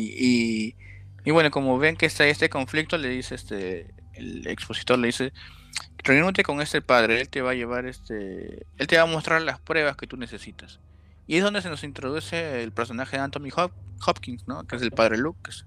y, 0.68 0.76
y 1.24 1.30
bueno, 1.30 1.50
como 1.50 1.78
ven 1.78 1.96
que 1.96 2.06
está 2.06 2.26
este 2.26 2.48
conflicto, 2.48 2.96
le 2.98 3.08
dice 3.08 3.34
este, 3.34 3.92
el 4.14 4.46
expositor 4.46 4.98
le 4.98 5.08
dice, 5.08 5.32
reúnete 6.04 6.42
con 6.42 6.60
este 6.60 6.80
padre, 6.82 7.20
él 7.20 7.28
te 7.28 7.42
va 7.42 7.50
a 7.50 7.54
llevar 7.54 7.86
este, 7.86 8.66
él 8.78 8.86
te 8.86 8.96
va 8.96 9.02
a 9.02 9.06
mostrar 9.06 9.42
las 9.42 9.58
pruebas 9.60 9.96
que 9.96 10.06
tú 10.06 10.16
necesitas. 10.16 10.80
Y 11.26 11.36
es 11.36 11.42
donde 11.44 11.62
se 11.62 11.68
nos 11.68 11.84
introduce 11.84 12.62
el 12.62 12.72
personaje 12.72 13.16
de 13.16 13.22
Anthony 13.22 13.50
Hop- 13.56 13.72
Hopkins, 14.06 14.48
¿no? 14.48 14.66
Que 14.66 14.76
es 14.76 14.82
el 14.82 14.90
padre 14.92 15.18
Lucas, 15.18 15.66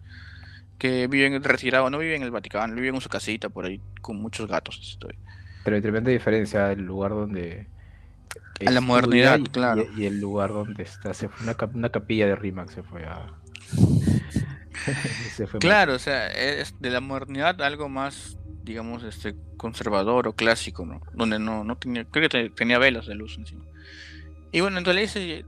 que 0.84 1.08
vive 1.08 1.28
en 1.28 1.42
retirado, 1.42 1.90
no 1.90 1.98
vive 1.98 2.18
en 2.18 2.24
el 2.24 2.32
Vaticano, 2.32 2.76
vive 2.76 2.90
en 2.90 3.00
su 3.00 3.08
casita 3.08 3.48
por 3.48 3.64
ahí 3.64 3.80
con 4.02 4.18
muchos 4.18 4.50
gatos. 4.50 4.78
estoy. 4.82 5.16
Pero 5.64 5.78
hay 5.78 5.82
tremenda 5.82 6.12
diferencia 6.12 6.74
el 6.74 6.82
lugar 6.82 7.12
donde... 7.12 7.68
A 8.68 8.70
la 8.70 8.82
modernidad, 8.82 9.40
y- 9.40 9.44
claro. 9.44 9.86
Y, 9.96 10.04
el 10.08 10.20
lugar 10.20 10.50
donde 10.50 10.84
está, 10.84 11.14
se 11.14 11.30
fue 11.30 11.46
una, 11.46 11.56
una 11.74 11.88
capilla 11.90 12.28
de 12.28 12.36
Rimac, 12.36 12.70
se 12.70 12.84
fue 12.84 13.06
a... 13.06 13.32
se 15.34 15.48
fue 15.48 15.62
Claro, 15.62 15.94
o 15.94 16.00
sea, 16.00 16.28
es 16.28 16.76
de 16.82 16.90
la 16.90 17.00
modernidad 17.00 17.62
algo 17.62 17.88
más, 17.88 18.38
digamos, 18.66 19.04
este 19.04 19.36
conservador 19.56 20.28
o 20.28 20.34
clásico, 20.34 20.86
¿no? 20.86 21.00
Donde 21.14 21.40
no, 21.40 21.64
no 21.64 21.78
tenía, 21.78 22.04
creo 22.04 22.30
que 22.30 22.38
te- 22.38 22.50
tenía 22.50 22.78
velas 22.78 23.08
de 23.08 23.16
luz 23.16 23.38
encima. 23.38 23.64
Y 24.52 24.60
bueno, 24.60 24.80
entonces 24.80 24.96
le 24.96 25.02
dice, 25.02 25.46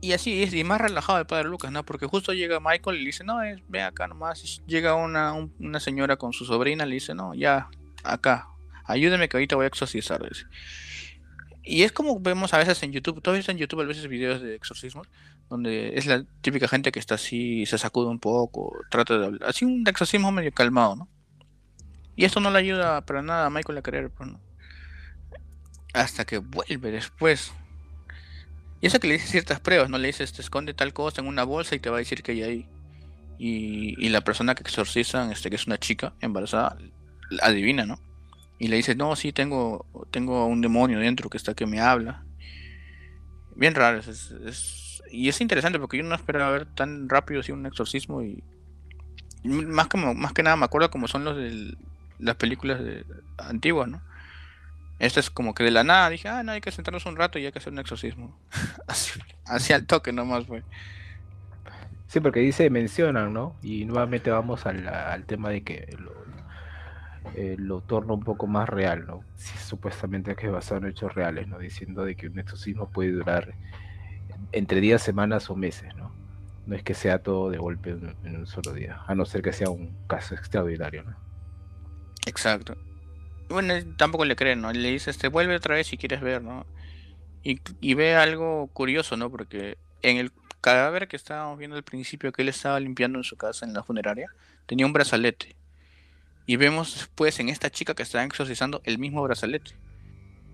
y 0.00 0.12
así 0.12 0.42
es, 0.42 0.52
y 0.54 0.62
más 0.64 0.80
relajado 0.80 1.18
el 1.18 1.26
padre 1.26 1.48
Lucas, 1.48 1.72
¿no? 1.72 1.84
Porque 1.84 2.06
justo 2.06 2.32
llega 2.32 2.60
Michael 2.60 2.96
y 2.96 3.00
le 3.00 3.06
dice, 3.06 3.24
no, 3.24 3.42
es, 3.42 3.60
ve 3.68 3.82
acá 3.82 4.06
nomás. 4.08 4.62
Llega 4.66 4.94
una, 4.94 5.32
un- 5.32 5.52
una 5.58 5.80
señora 5.80 6.16
con 6.16 6.32
su 6.32 6.44
sobrina, 6.44 6.86
le 6.86 6.94
dice, 6.94 7.14
no, 7.14 7.34
ya, 7.34 7.68
acá, 8.04 8.48
ayúdeme 8.84 9.28
que 9.28 9.36
ahorita 9.36 9.56
voy 9.56 9.64
a 9.64 9.68
exorcizar. 9.68 10.20
Y 11.62 11.82
es 11.82 11.92
como 11.92 12.20
vemos 12.20 12.54
a 12.54 12.58
veces 12.58 12.82
en 12.84 12.92
YouTube, 12.92 13.20
has 13.26 13.34
visto 13.36 13.50
en 13.50 13.58
YouTube 13.58 13.80
a 13.80 13.84
veces 13.84 14.06
videos 14.08 14.40
de 14.40 14.54
exorcismos, 14.54 15.08
donde 15.48 15.96
es 15.98 16.06
la 16.06 16.24
típica 16.40 16.68
gente 16.68 16.92
que 16.92 17.00
está 17.00 17.16
así, 17.16 17.66
se 17.66 17.76
sacude 17.78 18.06
un 18.08 18.20
poco, 18.20 18.72
trata 18.90 19.18
de 19.18 19.26
hablar, 19.26 19.48
así 19.48 19.64
un 19.64 19.84
exorcismo 19.86 20.30
medio 20.30 20.52
calmado, 20.52 20.94
¿no? 20.96 21.08
Y 22.14 22.24
esto 22.24 22.40
no 22.40 22.50
le 22.50 22.58
ayuda 22.58 23.04
para 23.04 23.20
nada 23.22 23.46
a 23.46 23.50
Michael 23.50 23.78
a 23.78 23.82
creer, 23.82 24.10
pues, 24.10 24.30
¿no? 24.30 24.40
Hasta 25.92 26.24
que 26.24 26.38
vuelve 26.38 26.90
después. 26.90 27.52
Y 28.80 28.86
eso 28.86 29.00
que 29.00 29.08
le 29.08 29.14
dice 29.14 29.28
ciertas 29.28 29.60
pruebas, 29.60 29.88
¿no? 29.90 29.98
Le 29.98 30.08
dices, 30.08 30.32
te 30.32 30.42
esconde 30.42 30.74
tal 30.74 30.92
cosa 30.92 31.20
en 31.20 31.28
una 31.28 31.44
bolsa 31.44 31.74
y 31.74 31.80
te 31.80 31.90
va 31.90 31.96
a 31.96 32.00
decir 32.00 32.22
que 32.22 32.32
hay 32.32 32.42
ahí. 32.42 32.68
Y, 33.38 33.94
y 34.04 34.08
la 34.10 34.22
persona 34.22 34.54
que 34.54 34.62
exorcizan, 34.62 35.30
este, 35.32 35.50
que 35.50 35.56
es 35.56 35.66
una 35.66 35.78
chica 35.78 36.14
embarazada, 36.20 36.76
adivina, 37.42 37.86
¿no? 37.86 38.00
Y 38.58 38.68
le 38.68 38.76
dice, 38.76 38.94
no, 38.94 39.16
sí, 39.16 39.32
tengo, 39.32 39.86
tengo 40.10 40.46
un 40.46 40.60
demonio 40.62 40.98
dentro 40.98 41.28
que 41.30 41.36
está 41.38 41.54
que 41.54 41.66
me 41.66 41.80
habla. 41.80 42.24
Bien 43.54 43.74
raro, 43.74 43.98
es, 43.98 44.08
es- 44.46 45.02
y 45.10 45.28
es 45.28 45.40
interesante 45.40 45.78
porque 45.78 45.96
yo 45.98 46.02
no 46.02 46.14
esperaba 46.14 46.50
ver 46.50 46.66
tan 46.74 47.08
rápido 47.08 47.40
así 47.40 47.52
un 47.52 47.64
exorcismo 47.66 48.22
y 48.22 48.42
más 49.44 49.88
que, 49.88 49.98
más 49.98 50.32
que 50.32 50.42
nada 50.42 50.56
me 50.56 50.64
acuerdo 50.64 50.90
como 50.90 51.08
son 51.08 51.24
los 51.24 51.36
de 51.36 51.76
las 52.18 52.36
películas 52.36 52.82
de, 52.82 53.04
antiguas, 53.38 53.88
¿no? 53.88 54.02
Este 54.98 55.20
es 55.20 55.30
como 55.30 55.54
que 55.54 55.62
de 55.62 55.70
la 55.70 55.84
nada 55.84 56.08
dije, 56.08 56.28
ah, 56.28 56.42
no, 56.42 56.52
hay 56.52 56.60
que 56.60 56.72
sentarnos 56.72 57.04
un 57.06 57.16
rato 57.16 57.38
y 57.38 57.46
hay 57.46 57.52
que 57.52 57.58
hacer 57.58 57.72
un 57.72 57.78
exorcismo. 57.78 58.38
así, 58.86 59.20
así 59.44 59.72
al 59.72 59.86
toque 59.86 60.12
nomás 60.12 60.46
fue. 60.46 60.62
Sí, 62.08 62.20
porque 62.20 62.40
dice, 62.40 62.70
mencionan, 62.70 63.32
¿no? 63.32 63.56
Y 63.62 63.84
nuevamente 63.84 64.30
vamos 64.30 64.64
al, 64.64 64.88
al 64.88 65.24
tema 65.24 65.50
de 65.50 65.62
que 65.62 65.94
lo, 65.98 66.12
eh, 67.34 67.56
lo 67.58 67.80
torna 67.80 68.14
un 68.14 68.22
poco 68.22 68.46
más 68.46 68.68
real, 68.68 69.06
¿no? 69.06 69.22
Sí, 69.36 69.58
supuestamente 69.58 70.34
que 70.36 70.46
es 70.46 70.52
basado 70.52 70.80
en 70.80 70.86
hechos 70.86 71.14
reales, 71.14 71.48
¿no? 71.48 71.58
Diciendo 71.58 72.04
de 72.04 72.14
que 72.14 72.28
un 72.28 72.38
exorcismo 72.38 72.88
puede 72.88 73.10
durar 73.10 73.54
entre 74.52 74.80
días, 74.80 75.02
semanas 75.02 75.50
o 75.50 75.56
meses, 75.56 75.94
¿no? 75.96 76.12
No 76.66 76.74
es 76.74 76.82
que 76.82 76.94
sea 76.94 77.22
todo 77.22 77.50
de 77.50 77.58
golpe 77.58 77.90
en, 77.90 78.16
en 78.24 78.36
un 78.36 78.46
solo 78.46 78.72
día, 78.72 79.02
a 79.06 79.14
no 79.14 79.24
ser 79.26 79.42
que 79.42 79.52
sea 79.52 79.68
un 79.68 79.94
caso 80.06 80.34
extraordinario, 80.34 81.02
¿no? 81.02 81.16
Exacto. 82.26 82.76
Bueno, 83.48 83.74
él 83.74 83.96
tampoco 83.96 84.24
le 84.24 84.36
creen, 84.36 84.60
¿no? 84.60 84.72
Le 84.72 84.90
dice, 84.90 85.10
este, 85.10 85.28
vuelve 85.28 85.54
otra 85.56 85.76
vez 85.76 85.86
si 85.86 85.96
quieres 85.96 86.20
ver, 86.20 86.42
¿no? 86.42 86.66
Y, 87.42 87.60
y 87.80 87.94
ve 87.94 88.16
algo 88.16 88.68
curioso, 88.72 89.16
¿no? 89.16 89.30
Porque 89.30 89.78
en 90.02 90.16
el 90.16 90.32
cadáver 90.60 91.06
que 91.06 91.16
estábamos 91.16 91.58
viendo 91.58 91.76
al 91.76 91.84
principio 91.84 92.32
que 92.32 92.42
él 92.42 92.48
estaba 92.48 92.80
limpiando 92.80 93.18
en 93.18 93.24
su 93.24 93.36
casa, 93.36 93.64
en 93.64 93.72
la 93.72 93.84
funeraria, 93.84 94.30
tenía 94.66 94.86
un 94.86 94.92
brazalete. 94.92 95.54
Y 96.46 96.56
vemos 96.56 96.94
después 96.94 97.38
en 97.40 97.48
esta 97.48 97.70
chica 97.70 97.94
que 97.94 98.02
está 98.02 98.22
exorcizando 98.24 98.80
el 98.84 98.98
mismo 98.98 99.22
brazalete. 99.22 99.72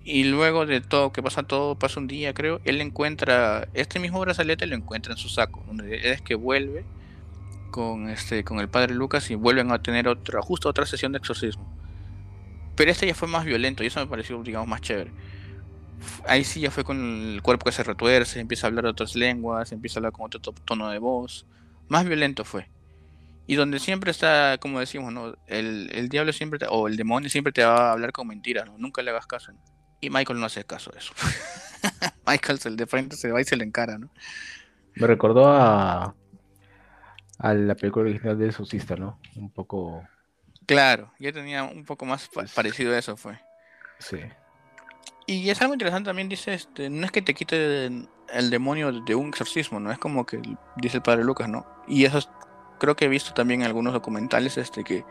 Y 0.04 0.24
luego 0.24 0.66
de 0.66 0.80
todo, 0.80 1.12
que 1.12 1.22
pasa 1.22 1.44
todo, 1.44 1.78
pasa 1.78 2.00
un 2.00 2.08
día 2.08 2.34
creo, 2.34 2.60
él 2.64 2.80
encuentra, 2.80 3.68
este 3.72 4.00
mismo 4.00 4.20
brazalete 4.20 4.66
lo 4.66 4.74
encuentra 4.74 5.12
en 5.12 5.18
su 5.18 5.28
saco, 5.28 5.62
donde 5.66 6.10
es 6.12 6.20
que 6.22 6.34
vuelve 6.34 6.84
con 7.70 8.10
este 8.10 8.44
con 8.44 8.60
el 8.60 8.68
padre 8.68 8.94
Lucas 8.94 9.30
y 9.30 9.34
vuelven 9.34 9.70
a 9.72 9.82
tener 9.82 10.06
otra 10.08 10.42
justo 10.42 10.68
otra 10.68 10.86
sesión 10.86 11.12
de 11.12 11.18
exorcismo. 11.18 11.66
Pero 12.76 12.90
este 12.90 13.06
ya 13.06 13.14
fue 13.14 13.28
más 13.28 13.44
violento 13.44 13.84
y 13.84 13.88
eso 13.88 14.00
me 14.00 14.06
pareció 14.06 14.42
digamos 14.42 14.68
más 14.68 14.80
chévere. 14.80 15.12
Ahí 16.26 16.44
sí 16.44 16.60
ya 16.60 16.70
fue 16.70 16.84
con 16.84 16.98
el 17.34 17.42
cuerpo 17.42 17.66
que 17.66 17.72
se 17.72 17.84
retuerce, 17.84 18.40
empieza 18.40 18.66
a 18.66 18.68
hablar 18.68 18.86
otras 18.86 19.14
lenguas, 19.14 19.72
empieza 19.72 19.98
a 19.98 20.00
hablar 20.00 20.12
con 20.12 20.26
otro 20.26 20.40
to- 20.40 20.54
tono 20.64 20.90
de 20.90 20.98
voz. 20.98 21.46
Más 21.88 22.04
violento 22.06 22.44
fue. 22.44 22.70
Y 23.46 23.56
donde 23.56 23.80
siempre 23.80 24.10
está, 24.10 24.58
como 24.60 24.80
decimos, 24.80 25.12
¿no? 25.12 25.34
El, 25.46 25.90
el 25.92 26.08
diablo 26.08 26.32
siempre, 26.32 26.58
te- 26.58 26.66
o 26.70 26.88
el 26.88 26.96
demonio 26.96 27.30
siempre 27.30 27.52
te 27.52 27.64
va 27.64 27.90
a 27.90 27.92
hablar 27.92 28.12
con 28.12 28.28
mentiras, 28.28 28.66
¿no? 28.66 28.78
Nunca 28.78 29.02
le 29.02 29.10
hagas 29.10 29.26
caso. 29.26 29.52
¿no? 29.52 29.58
Y 30.00 30.10
Michael 30.10 30.40
no 30.40 30.46
hace 30.46 30.64
caso 30.64 30.90
de 30.92 30.98
eso. 31.00 31.14
Michael 32.26 32.58
se, 32.60 32.70
de 32.70 32.86
frente 32.86 33.16
se 33.16 33.30
va 33.32 33.40
y 33.40 33.44
se 33.44 33.56
le 33.56 33.64
encara, 33.64 33.98
¿no? 33.98 34.10
Me 34.96 35.06
recordó 35.06 35.48
a, 35.48 36.14
a 37.38 37.54
la 37.54 37.74
película 37.74 38.04
original 38.08 38.38
de 38.38 38.48
Exorcista, 38.48 38.96
¿no? 38.96 39.18
Un 39.36 39.50
poco, 39.50 40.02
Claro, 40.66 41.12
ya 41.18 41.32
tenía 41.32 41.64
un 41.64 41.84
poco 41.84 42.04
más 42.04 42.28
pa- 42.28 42.44
parecido 42.54 42.94
a 42.94 42.98
eso, 42.98 43.16
fue. 43.16 43.38
sí. 43.98 44.18
Y 45.26 45.50
es 45.50 45.60
algo 45.62 45.72
interesante 45.74 46.08
también, 46.08 46.28
dice, 46.28 46.52
este, 46.52 46.90
no 46.90 47.06
es 47.06 47.12
que 47.12 47.22
te 47.22 47.32
quite 47.32 47.86
el 47.86 48.50
demonio 48.50 48.90
de 48.92 49.14
un 49.14 49.28
exorcismo, 49.28 49.78
no 49.78 49.92
es 49.92 49.98
como 49.98 50.26
que 50.26 50.40
dice 50.76 50.96
el 50.96 51.02
padre 51.02 51.22
Lucas, 51.24 51.48
¿no? 51.48 51.64
Y 51.86 52.04
eso 52.04 52.18
es- 52.18 52.28
creo 52.80 52.96
que 52.96 53.04
he 53.04 53.08
visto 53.08 53.32
también 53.32 53.60
en 53.60 53.66
algunos 53.66 53.92
documentales, 53.92 54.58
este, 54.58 54.82
que 54.82 55.04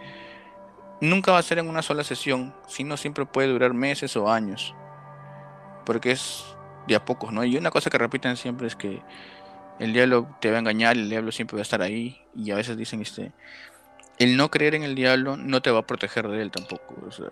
nunca 1.00 1.32
va 1.32 1.38
a 1.40 1.44
ser 1.44 1.60
en 1.60 1.70
una 1.70 1.82
sola 1.82 2.04
sesión, 2.04 2.54
sino 2.68 2.98
siempre 2.98 3.26
puede 3.26 3.48
durar 3.48 3.74
meses 3.74 4.16
o 4.18 4.30
años, 4.30 4.76
porque 5.86 6.12
es 6.12 6.44
de 6.88 6.96
a 6.96 7.06
pocos, 7.06 7.32
¿no? 7.32 7.44
Y 7.46 7.56
una 7.58 7.72
cosa 7.72 7.90
que 7.90 7.98
repiten 7.98 8.36
siempre 8.38 8.68
es 8.68 8.76
que 8.76 9.02
el 9.80 9.94
diablo 9.94 10.36
te 10.42 10.52
va 10.52 10.58
a 10.58 10.60
engañar, 10.60 10.98
el 10.98 11.10
diablo 11.10 11.32
siempre 11.32 11.56
va 11.56 11.62
a 11.62 11.64
estar 11.64 11.82
ahí, 11.82 12.22
y 12.36 12.52
a 12.52 12.56
veces 12.56 12.76
dicen, 12.78 13.02
este, 13.02 13.32
el 14.22 14.38
no 14.38 14.52
creer 14.52 14.76
en 14.76 14.84
el 14.84 14.94
diablo 14.94 15.36
no 15.36 15.62
te 15.62 15.72
va 15.72 15.80
a 15.80 15.88
proteger 15.88 16.28
de 16.28 16.42
él 16.44 16.52
tampoco, 16.52 16.96
o 17.08 17.12
sea, 17.12 17.30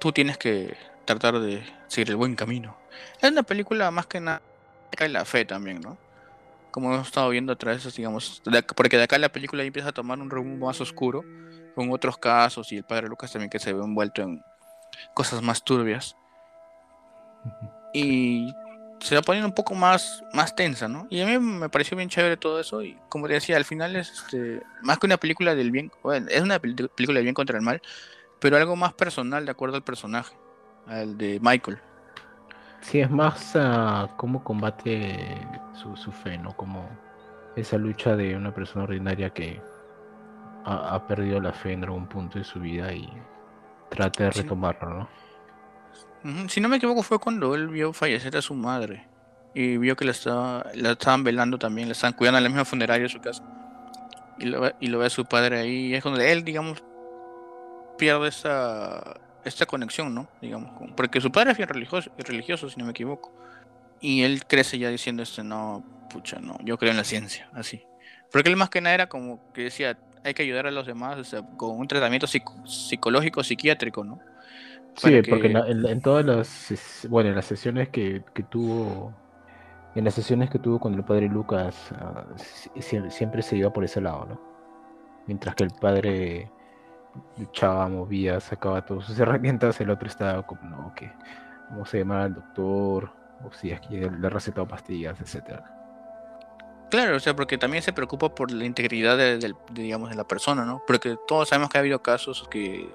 tú 0.00 0.10
tienes 0.10 0.36
que 0.36 0.76
tratar 1.04 1.38
de 1.38 1.62
seguir 1.86 2.10
el 2.10 2.16
buen 2.16 2.34
camino. 2.34 2.76
Es 3.20 3.30
una 3.30 3.44
película 3.44 3.90
más 3.92 4.06
que 4.06 4.18
nada 4.18 4.42
cae 4.90 5.08
la 5.08 5.24
fe 5.24 5.44
también, 5.44 5.80
¿no? 5.80 5.96
Como 6.72 6.92
hemos 6.92 7.06
estado 7.06 7.28
viendo 7.28 7.52
a 7.52 7.56
través, 7.56 7.94
digamos, 7.94 8.42
de 8.44 8.62
porque 8.62 8.96
de 8.96 9.04
acá 9.04 9.16
la 9.18 9.28
película 9.28 9.62
ya 9.62 9.68
empieza 9.68 9.90
a 9.90 9.92
tomar 9.92 10.18
un 10.18 10.28
rumbo 10.28 10.66
más 10.66 10.80
oscuro, 10.80 11.24
con 11.74 11.90
otros 11.92 12.18
casos, 12.18 12.72
y 12.72 12.78
el 12.78 12.84
padre 12.84 13.08
Lucas 13.08 13.32
también 13.32 13.50
que 13.50 13.60
se 13.60 13.72
ve 13.72 13.82
envuelto 13.82 14.22
en 14.22 14.42
cosas 15.14 15.40
más 15.40 15.62
turbias. 15.62 16.16
Y 17.92 18.54
se 19.02 19.14
va 19.16 19.22
poniendo 19.22 19.48
un 19.48 19.54
poco 19.54 19.74
más, 19.74 20.22
más 20.32 20.54
tensa, 20.54 20.88
¿no? 20.88 21.06
Y 21.10 21.20
a 21.20 21.26
mí 21.26 21.38
me 21.38 21.68
pareció 21.68 21.96
bien 21.96 22.08
chévere 22.08 22.36
todo 22.36 22.60
eso, 22.60 22.82
y 22.82 22.96
como 23.08 23.26
te 23.26 23.34
decía, 23.34 23.56
al 23.56 23.64
final 23.64 23.96
es 23.96 24.10
este, 24.10 24.62
más 24.82 24.98
que 24.98 25.06
una 25.06 25.16
película 25.16 25.54
del 25.54 25.70
bien, 25.70 25.90
bueno, 26.02 26.26
es 26.30 26.40
una 26.40 26.60
pel- 26.60 26.88
película 26.94 27.16
del 27.18 27.24
bien 27.24 27.34
contra 27.34 27.56
el 27.58 27.64
mal, 27.64 27.80
pero 28.40 28.56
algo 28.56 28.76
más 28.76 28.94
personal 28.94 29.44
de 29.44 29.50
acuerdo 29.50 29.76
al 29.76 29.82
personaje, 29.84 30.36
al 30.86 31.18
de 31.18 31.38
Michael. 31.42 31.78
Sí, 32.80 33.00
es 33.00 33.10
más 33.10 33.52
ah, 33.54 34.08
cómo 34.16 34.42
combate 34.42 35.46
su, 35.74 35.96
su 35.96 36.10
fe, 36.12 36.38
¿no? 36.38 36.56
Como 36.56 36.88
esa 37.56 37.78
lucha 37.78 38.16
de 38.16 38.36
una 38.36 38.52
persona 38.52 38.84
ordinaria 38.84 39.30
que 39.30 39.60
ha, 40.64 40.94
ha 40.94 41.06
perdido 41.06 41.40
la 41.40 41.52
fe 41.52 41.72
en 41.72 41.84
algún 41.84 42.08
punto 42.08 42.38
de 42.38 42.44
su 42.44 42.60
vida 42.60 42.92
y 42.92 43.08
trata 43.90 44.24
de 44.24 44.32
Sí. 44.32 44.42
retomarlo, 44.42 44.90
¿no? 44.90 45.08
Si 46.48 46.60
no 46.60 46.68
me 46.68 46.76
equivoco 46.76 47.02
fue 47.02 47.18
cuando 47.18 47.54
él 47.54 47.68
vio 47.68 47.92
fallecer 47.92 48.36
a 48.36 48.42
su 48.42 48.54
madre 48.54 49.06
y 49.54 49.76
vio 49.76 49.96
que 49.96 50.04
la, 50.04 50.12
estaba, 50.12 50.66
la 50.74 50.92
estaban 50.92 51.24
velando 51.24 51.58
también, 51.58 51.88
la 51.88 51.92
estaban 51.92 52.14
cuidando 52.14 52.38
en 52.38 52.44
la 52.44 52.50
misma 52.50 52.64
funeraria 52.64 53.04
de 53.04 53.08
su 53.08 53.20
casa. 53.20 53.42
y 54.38 54.46
lo, 54.46 54.72
y 54.80 54.86
lo 54.86 54.98
ve 54.98 55.06
a 55.06 55.10
su 55.10 55.24
padre 55.24 55.60
ahí. 55.60 55.86
Y 55.86 55.94
es 55.94 56.02
cuando 56.02 56.20
él, 56.20 56.44
digamos, 56.44 56.82
pierde 57.98 58.28
esa, 58.28 59.20
esta 59.44 59.66
conexión, 59.66 60.14
¿no? 60.14 60.28
Digamos, 60.40 60.70
porque 60.96 61.20
su 61.20 61.30
padre 61.32 61.52
es 61.52 61.56
bien 61.56 61.68
religioso, 61.68 62.10
religioso, 62.18 62.70
si 62.70 62.78
no 62.78 62.84
me 62.84 62.92
equivoco. 62.92 63.32
Y 64.00 64.22
él 64.22 64.44
crece 64.46 64.78
ya 64.78 64.90
diciendo 64.90 65.22
este, 65.22 65.42
no, 65.42 65.84
pucha, 66.10 66.38
no, 66.40 66.58
yo 66.64 66.78
creo 66.78 66.92
en 66.92 66.96
la 66.96 67.04
ciencia, 67.04 67.48
así. 67.52 67.82
Porque 68.30 68.48
él 68.48 68.56
más 68.56 68.70
que 68.70 68.80
nada 68.80 68.94
era 68.94 69.08
como 69.08 69.52
que 69.52 69.64
decía, 69.64 69.98
hay 70.24 70.34
que 70.34 70.42
ayudar 70.42 70.66
a 70.66 70.70
los 70.70 70.86
demás 70.86 71.34
con 71.56 71.78
un 71.78 71.88
tratamiento 71.88 72.26
psicológico, 72.26 73.42
psiquiátrico, 73.42 74.04
¿no? 74.04 74.20
Sí, 74.96 75.22
porque 75.28 75.48
en, 75.48 76.00
todas 76.00 76.24
las, 76.24 77.06
bueno, 77.08 77.30
en 77.30 77.36
las 77.36 77.46
sesiones 77.46 77.88
que, 77.88 78.22
que, 78.34 78.42
tuvo, 78.42 79.12
en 79.94 80.04
las 80.04 80.14
sesiones 80.14 80.50
que 80.50 80.58
tuvo 80.58 80.78
con 80.78 80.94
el 80.94 81.04
padre 81.04 81.28
Lucas, 81.28 81.92
ah, 81.98 82.24
siempre 82.78 83.42
se 83.42 83.56
iba 83.56 83.72
por 83.72 83.84
ese 83.84 84.00
lado, 84.00 84.26
¿no? 84.26 84.40
Mientras 85.26 85.54
que 85.54 85.64
el 85.64 85.70
padre 85.70 86.50
luchaba, 87.38 87.88
movía, 87.88 88.40
sacaba 88.40 88.84
todas 88.84 89.06
sus 89.06 89.18
herramientas, 89.20 89.80
el 89.80 89.90
otro 89.90 90.08
estaba 90.08 90.46
como, 90.46 90.62
no, 90.62 90.92
que 90.94 91.12
vamos 91.70 91.92
a 91.92 91.98
llamar 91.98 92.20
al 92.22 92.34
doctor, 92.34 93.10
o 93.44 93.52
si 93.52 93.70
es 93.70 93.80
que 93.80 94.10
le 94.10 94.30
recetado 94.30 94.66
pastillas, 94.66 95.20
etcétera. 95.20 95.78
Claro, 96.90 97.16
o 97.16 97.20
sea, 97.20 97.34
porque 97.34 97.56
también 97.56 97.82
se 97.82 97.94
preocupa 97.94 98.34
por 98.34 98.50
la 98.52 98.66
integridad 98.66 99.16
de, 99.16 99.54
digamos, 99.70 100.10
de 100.10 100.14
la 100.14 100.24
persona, 100.28 100.66
¿no? 100.66 100.82
Porque 100.86 101.16
todos 101.26 101.48
sabemos 101.48 101.70
que 101.70 101.78
ha 101.78 101.80
habido 101.80 102.02
casos 102.02 102.46
que 102.50 102.86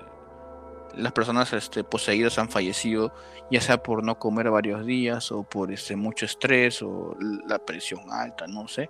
las 0.98 1.12
personas 1.12 1.54
este, 1.54 1.84
poseídas 1.84 2.38
han 2.38 2.50
fallecido, 2.50 3.14
ya 3.52 3.62
sea 3.62 3.82
por 3.82 4.04
no 4.04 4.20
comer 4.20 4.50
varios 4.50 4.86
días 4.86 5.32
o 5.32 5.44
por 5.44 5.72
este, 5.72 5.96
mucho 5.96 6.26
estrés 6.26 6.82
o 6.82 7.16
la 7.48 7.60
presión 7.60 8.12
alta, 8.12 8.48
no 8.48 8.68
sé. 8.68 8.90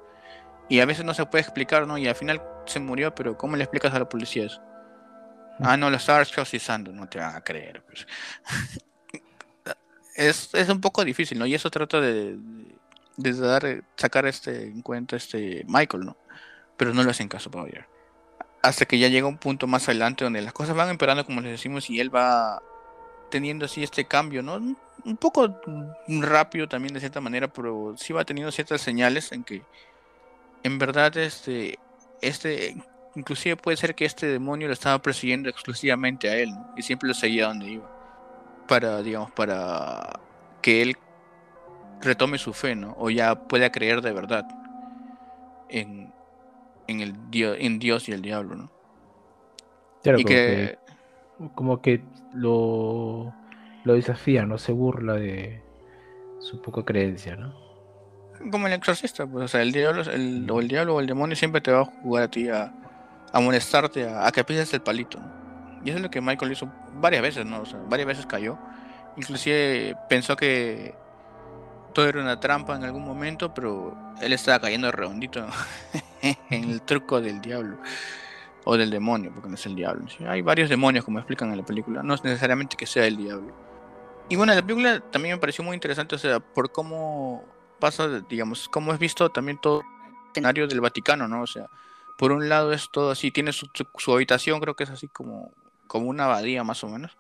Y 0.70 0.80
a 0.80 0.86
veces 0.86 1.06
no 1.06 1.14
se 1.14 1.26
puede 1.26 1.44
explicar, 1.44 1.88
¿no? 1.88 1.98
Y 1.98 2.08
al 2.08 2.16
final 2.16 2.42
se 2.66 2.80
murió, 2.80 3.14
pero 3.14 3.38
¿cómo 3.38 3.56
le 3.56 3.64
explicas 3.64 3.94
a 3.94 4.00
la 4.00 4.10
policía 4.10 4.46
eso? 4.46 4.62
Ah, 5.60 5.78
no, 5.78 5.90
lo 5.90 5.98
estaba 5.98 6.22
exorcizando, 6.22 6.92
no 6.92 7.08
te 7.08 7.20
van 7.20 7.36
a 7.36 7.42
creer. 7.42 7.84
Pues. 7.84 8.06
es, 10.16 10.54
es 10.54 10.70
un 10.70 10.82
poco 10.82 11.04
difícil, 11.04 11.40
¿no? 11.40 11.46
Y 11.46 11.56
eso 11.56 11.70
trata 11.72 12.02
de, 12.02 12.38
de 13.16 13.34
dar, 13.34 13.84
sacar 13.96 14.26
este 14.28 14.68
en 14.68 14.82
cuenta 14.82 15.16
este 15.16 15.64
Michael, 15.68 16.06
¿no? 16.06 16.18
Pero 16.76 16.94
no 16.94 17.04
lo 17.04 17.12
hacen 17.12 17.28
caso 17.28 17.50
todavía. 17.50 17.88
Hasta 18.62 18.86
que 18.86 19.00
ya 19.00 19.08
llega 19.08 19.28
un 19.28 19.38
punto 19.38 19.68
más 19.68 19.88
adelante 19.88 20.24
donde 20.24 20.42
las 20.42 20.54
cosas 20.54 20.76
van 20.76 20.90
empeorando, 20.90 21.26
como 21.26 21.42
les 21.42 21.52
decimos, 21.52 21.90
y 21.90 22.00
él 22.00 22.14
va 22.14 22.62
teniendo 23.30 23.66
así 23.66 23.84
este 23.84 24.06
cambio, 24.06 24.42
¿no? 24.42 24.56
Un 24.56 25.18
poco 25.18 25.62
rápido 26.08 26.68
también 26.68 26.94
de 26.94 27.00
cierta 27.00 27.22
manera, 27.22 27.48
pero 27.48 27.96
sí 27.98 28.14
va 28.14 28.26
teniendo 28.26 28.52
ciertas 28.52 28.82
señales 28.82 29.32
en 29.32 29.44
que 29.44 29.64
en 30.64 30.78
verdad 30.80 31.16
este, 31.18 31.80
este, 32.22 32.76
inclusive 33.16 33.56
puede 33.56 33.78
ser 33.78 33.96
que 33.96 34.06
este 34.06 34.28
demonio 34.28 34.68
lo 34.68 34.74
estaba 34.74 35.02
persiguiendo 35.02 35.50
exclusivamente 35.50 36.30
a 36.30 36.36
él, 36.36 36.52
¿no? 36.52 36.74
y 36.76 36.82
siempre 36.82 37.08
lo 37.08 37.14
seguía 37.14 37.48
donde 37.48 37.70
iba. 37.72 37.90
Para, 38.68 39.02
digamos, 39.02 39.32
para 39.32 40.20
que 40.62 40.82
él 40.82 40.98
retome 42.02 42.38
su 42.38 42.54
fe, 42.54 42.76
¿no? 42.76 42.96
O 42.98 43.10
ya 43.10 43.48
pueda 43.48 43.72
creer 43.72 44.02
de 44.02 44.12
verdad 44.12 44.46
en, 45.70 46.14
en, 46.88 47.02
el 47.02 47.30
Dios, 47.30 47.58
en 47.60 47.80
Dios 47.80 48.10
y 48.10 48.14
el 48.14 48.22
diablo, 48.22 48.56
¿no? 48.56 48.72
Claro, 50.04 50.20
y 50.20 50.24
como 50.24 50.36
que, 50.36 50.78
como 51.56 51.82
que 51.82 52.02
lo, 52.34 53.34
lo 53.84 53.94
desafía, 53.94 54.46
¿no? 54.46 54.58
Se 54.58 54.72
burla 54.72 55.14
de 55.14 55.62
su 56.40 56.62
poca 56.62 56.84
creencia, 56.84 57.36
¿no? 57.36 57.54
Como 58.52 58.68
el 58.68 58.74
exorcista, 58.74 59.26
pues, 59.26 59.46
o 59.46 59.48
sea, 59.48 59.62
el 59.62 59.72
diablo, 59.72 60.04
el, 60.04 60.50
o 60.50 60.60
el 60.60 60.68
diablo 60.68 60.96
o 60.96 61.00
el 61.00 61.08
demonio 61.08 61.36
siempre 61.36 61.62
te 61.62 61.72
va 61.72 61.82
a 61.82 61.86
jugar 61.86 62.24
a 62.24 62.28
ti 62.30 62.50
a, 62.50 62.72
a 63.32 63.40
molestarte, 63.40 64.08
a, 64.08 64.32
que 64.32 64.44
pises 64.44 64.74
el 64.74 64.82
palito, 64.82 65.20
¿no? 65.20 65.38
Y 65.84 65.90
eso 65.90 65.98
es 65.98 66.04
lo 66.04 66.10
que 66.10 66.22
Michael 66.22 66.52
hizo 66.52 66.72
varias 66.96 67.22
veces, 67.22 67.46
¿no? 67.46 67.62
O 67.62 67.66
sea, 67.66 67.80
varias 67.88 68.08
veces 68.08 68.26
cayó. 68.26 68.58
Inclusive 69.16 69.96
pensó 70.10 70.36
que 70.36 70.96
todo 71.94 72.08
era 72.08 72.22
una 72.22 72.40
trampa 72.40 72.76
en 72.76 72.84
algún 72.84 73.04
momento, 73.04 73.54
pero 73.54 73.98
él 74.22 74.34
estaba 74.34 74.60
cayendo 74.60 74.92
redondito 74.92 75.46
en 76.50 76.70
el 76.70 76.82
truco 76.82 77.22
del 77.22 77.42
diablo 77.42 77.78
o 78.64 78.76
del 78.76 78.90
demonio, 78.90 79.32
porque 79.34 79.48
no 79.48 79.56
es 79.56 79.66
el 79.66 79.76
diablo. 79.76 80.06
Hay 80.28 80.42
varios 80.42 80.70
demonios, 80.70 81.06
como 81.06 81.20
explican 81.20 81.52
en 81.52 81.58
la 81.58 81.66
película, 81.66 82.04
no 82.04 82.14
es 82.14 82.24
necesariamente 82.24 82.76
que 82.76 82.86
sea 82.86 83.06
el 83.06 83.16
diablo. 83.16 83.56
Y 84.30 84.36
bueno, 84.36 84.54
la 84.54 84.62
película 84.62 85.00
también 85.00 85.36
me 85.36 85.40
pareció 85.40 85.64
muy 85.64 85.74
interesante, 85.74 86.16
o 86.16 86.20
sea, 86.20 86.42
por 86.42 86.72
cómo 86.72 87.46
pasa, 87.80 88.22
digamos, 88.30 88.68
cómo 88.68 88.94
es 88.94 89.00
visto 89.00 89.30
también 89.30 89.58
todo 89.58 89.82
el 89.82 90.14
escenario 90.32 90.68
del 90.68 90.82
Vaticano, 90.82 91.30
¿no? 91.30 91.44
O 91.44 91.48
sea, 91.48 91.70
por 92.18 92.34
un 92.34 92.50
lado 92.50 92.74
es 92.74 92.90
todo 92.92 93.12
así, 93.12 93.32
tiene 93.32 93.54
su, 93.54 93.70
habitación, 94.14 94.60
creo 94.60 94.76
que 94.76 94.84
es 94.84 94.90
así 94.90 95.08
como, 95.08 95.52
como 95.88 96.08
una 96.08 96.26
abadía 96.26 96.64
más 96.64 96.84
o 96.84 96.90
menos. 96.90 97.16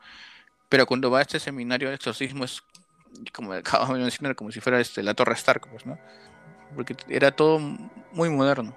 Pero 0.67 0.85
cuando 0.85 1.09
va 1.09 1.19
a 1.19 1.21
este 1.21 1.39
seminario 1.39 1.87
de 1.87 1.95
exorcismo 1.95 2.43
es 2.43 2.61
como 3.31 3.53
acabo 3.53 3.93
de 3.93 4.01
mencionar, 4.01 4.35
como 4.35 4.51
si 4.51 4.59
fuera 4.59 4.79
este, 4.79 5.03
la 5.03 5.13
Torre 5.13 5.33
Stark, 5.33 5.67
pues, 5.69 5.85
¿no? 5.85 5.97
Porque 6.75 6.95
era 7.07 7.31
todo 7.31 7.59
muy 8.11 8.29
moderno. 8.29 8.75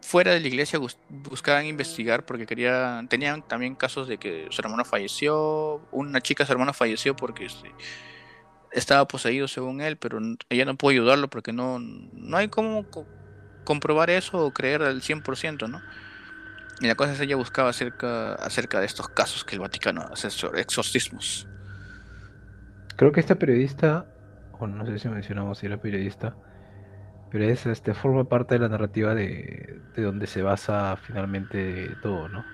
Fuera 0.00 0.32
de 0.32 0.40
la 0.40 0.48
iglesia 0.48 0.80
buscaban 1.08 1.66
investigar 1.66 2.24
porque 2.24 2.46
querían, 2.46 3.08
tenían 3.08 3.46
también 3.46 3.74
casos 3.74 4.08
de 4.08 4.18
que 4.18 4.46
su 4.50 4.62
hermano 4.62 4.84
falleció, 4.84 5.86
una 5.90 6.20
chica 6.20 6.46
su 6.46 6.52
hermano 6.52 6.72
falleció 6.72 7.14
porque 7.14 7.44
este, 7.44 7.70
estaba 8.72 9.06
poseído 9.06 9.48
según 9.48 9.80
él, 9.80 9.96
pero 9.96 10.18
ella 10.48 10.64
no 10.64 10.76
pudo 10.76 10.92
ayudarlo 10.92 11.28
porque 11.28 11.52
no, 11.52 11.78
no 11.78 12.36
hay 12.36 12.48
cómo 12.48 12.86
comprobar 13.64 14.10
eso 14.10 14.46
o 14.46 14.52
creer 14.52 14.82
al 14.82 15.02
100%, 15.02 15.68
¿no? 15.68 15.82
Y 16.80 16.86
la 16.86 16.94
cosa 16.94 17.12
es 17.12 17.20
ella 17.20 17.36
buscaba 17.36 17.70
acerca, 17.70 18.34
acerca 18.34 18.80
de 18.80 18.86
estos 18.86 19.08
casos 19.08 19.44
que 19.44 19.54
el 19.54 19.60
Vaticano 19.60 20.08
hace 20.10 20.28
exorcismos. 20.56 21.46
Creo 22.96 23.12
que 23.12 23.20
esta 23.20 23.36
periodista, 23.36 24.06
o 24.58 24.66
no 24.66 24.84
sé 24.86 24.98
si 24.98 25.08
mencionamos 25.08 25.58
si 25.58 25.66
era 25.66 25.76
periodista, 25.76 26.34
pero 27.32 27.46
es, 27.46 27.64
este, 27.64 27.94
forma 27.94 28.24
parte 28.24 28.54
de 28.54 28.60
la 28.60 28.68
narrativa 28.68 29.14
de, 29.14 29.80
de 29.96 30.02
donde 30.02 30.26
se 30.26 30.42
basa 30.42 30.98
finalmente 31.02 31.96
todo, 32.02 32.28
¿no? 32.28 32.44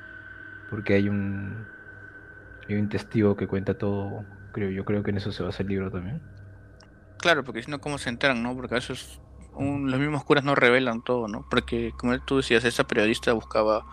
Porque 0.70 0.94
hay 0.94 1.08
un, 1.08 1.66
hay 2.68 2.76
un 2.76 2.88
testigo 2.88 3.36
que 3.36 3.48
cuenta 3.48 3.76
todo, 3.76 4.24
creo 4.52 4.70
yo 4.70 4.84
creo 4.84 5.02
que 5.02 5.10
en 5.10 5.16
eso 5.16 5.32
se 5.32 5.42
basa 5.42 5.64
el 5.64 5.68
libro 5.68 5.90
también. 5.90 6.22
Claro, 7.18 7.42
porque 7.42 7.64
si 7.64 7.70
no, 7.72 7.80
¿cómo 7.80 7.98
se 7.98 8.08
enteran, 8.08 8.40
no? 8.40 8.54
Porque 8.54 8.76
a 8.76 8.78
veces 8.78 9.20
los 9.58 9.98
mismos 9.98 10.22
curas 10.22 10.44
no 10.44 10.54
revelan 10.54 11.02
todo, 11.02 11.26
¿no? 11.26 11.44
Porque, 11.50 11.92
como 11.98 12.16
tú 12.20 12.36
decías, 12.36 12.64
esa 12.64 12.86
periodista 12.86 13.32
buscaba 13.32 13.84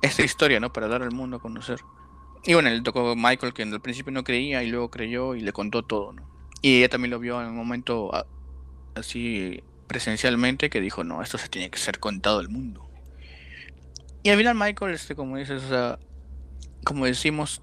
esta 0.00 0.22
historia, 0.22 0.58
¿no? 0.58 0.72
Para 0.72 0.88
dar 0.88 1.02
al 1.02 1.12
mundo 1.12 1.36
a 1.36 1.40
conocer. 1.40 1.80
Y 2.44 2.54
bueno, 2.54 2.70
le 2.70 2.80
tocó 2.80 3.14
Michael, 3.14 3.52
que 3.52 3.62
en 3.62 3.74
el 3.74 3.80
principio 3.80 4.10
no 4.12 4.24
creía 4.24 4.62
y 4.62 4.70
luego 4.70 4.90
creyó 4.90 5.34
y 5.34 5.42
le 5.42 5.52
contó 5.52 5.82
todo, 5.82 6.14
¿no? 6.14 6.22
Y 6.62 6.78
ella 6.78 6.88
también 6.88 7.10
lo 7.10 7.18
vio 7.18 7.42
en 7.42 7.48
un 7.48 7.56
momento 7.56 8.14
ah, 8.14 8.24
así 8.96 9.62
presencialmente 9.86 10.70
que 10.70 10.80
dijo, 10.80 11.04
no, 11.04 11.22
esto 11.22 11.38
se 11.38 11.48
tiene 11.48 11.70
que 11.70 11.78
ser 11.78 12.00
contado 12.00 12.38
al 12.38 12.48
mundo. 12.48 12.88
Y 14.22 14.30
al 14.30 14.38
final 14.38 14.56
Michael, 14.56 14.94
este, 14.94 15.14
como 15.14 15.36
dices, 15.36 15.62
como 16.84 17.06
decimos, 17.06 17.62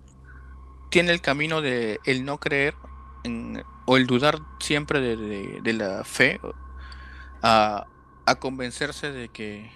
tiene 0.89 1.11
el 1.11 1.21
camino 1.21 1.61
de 1.61 1.99
el 2.05 2.23
no 2.23 2.39
creer 2.39 2.75
o 3.85 3.97
el 3.97 4.07
dudar 4.07 4.39
siempre 4.59 5.01
de, 5.01 5.73
la 5.73 6.03
fe 6.03 6.39
a, 7.41 7.85
a, 8.25 8.35
convencerse 8.35 9.11
de 9.11 9.29
que 9.29 9.69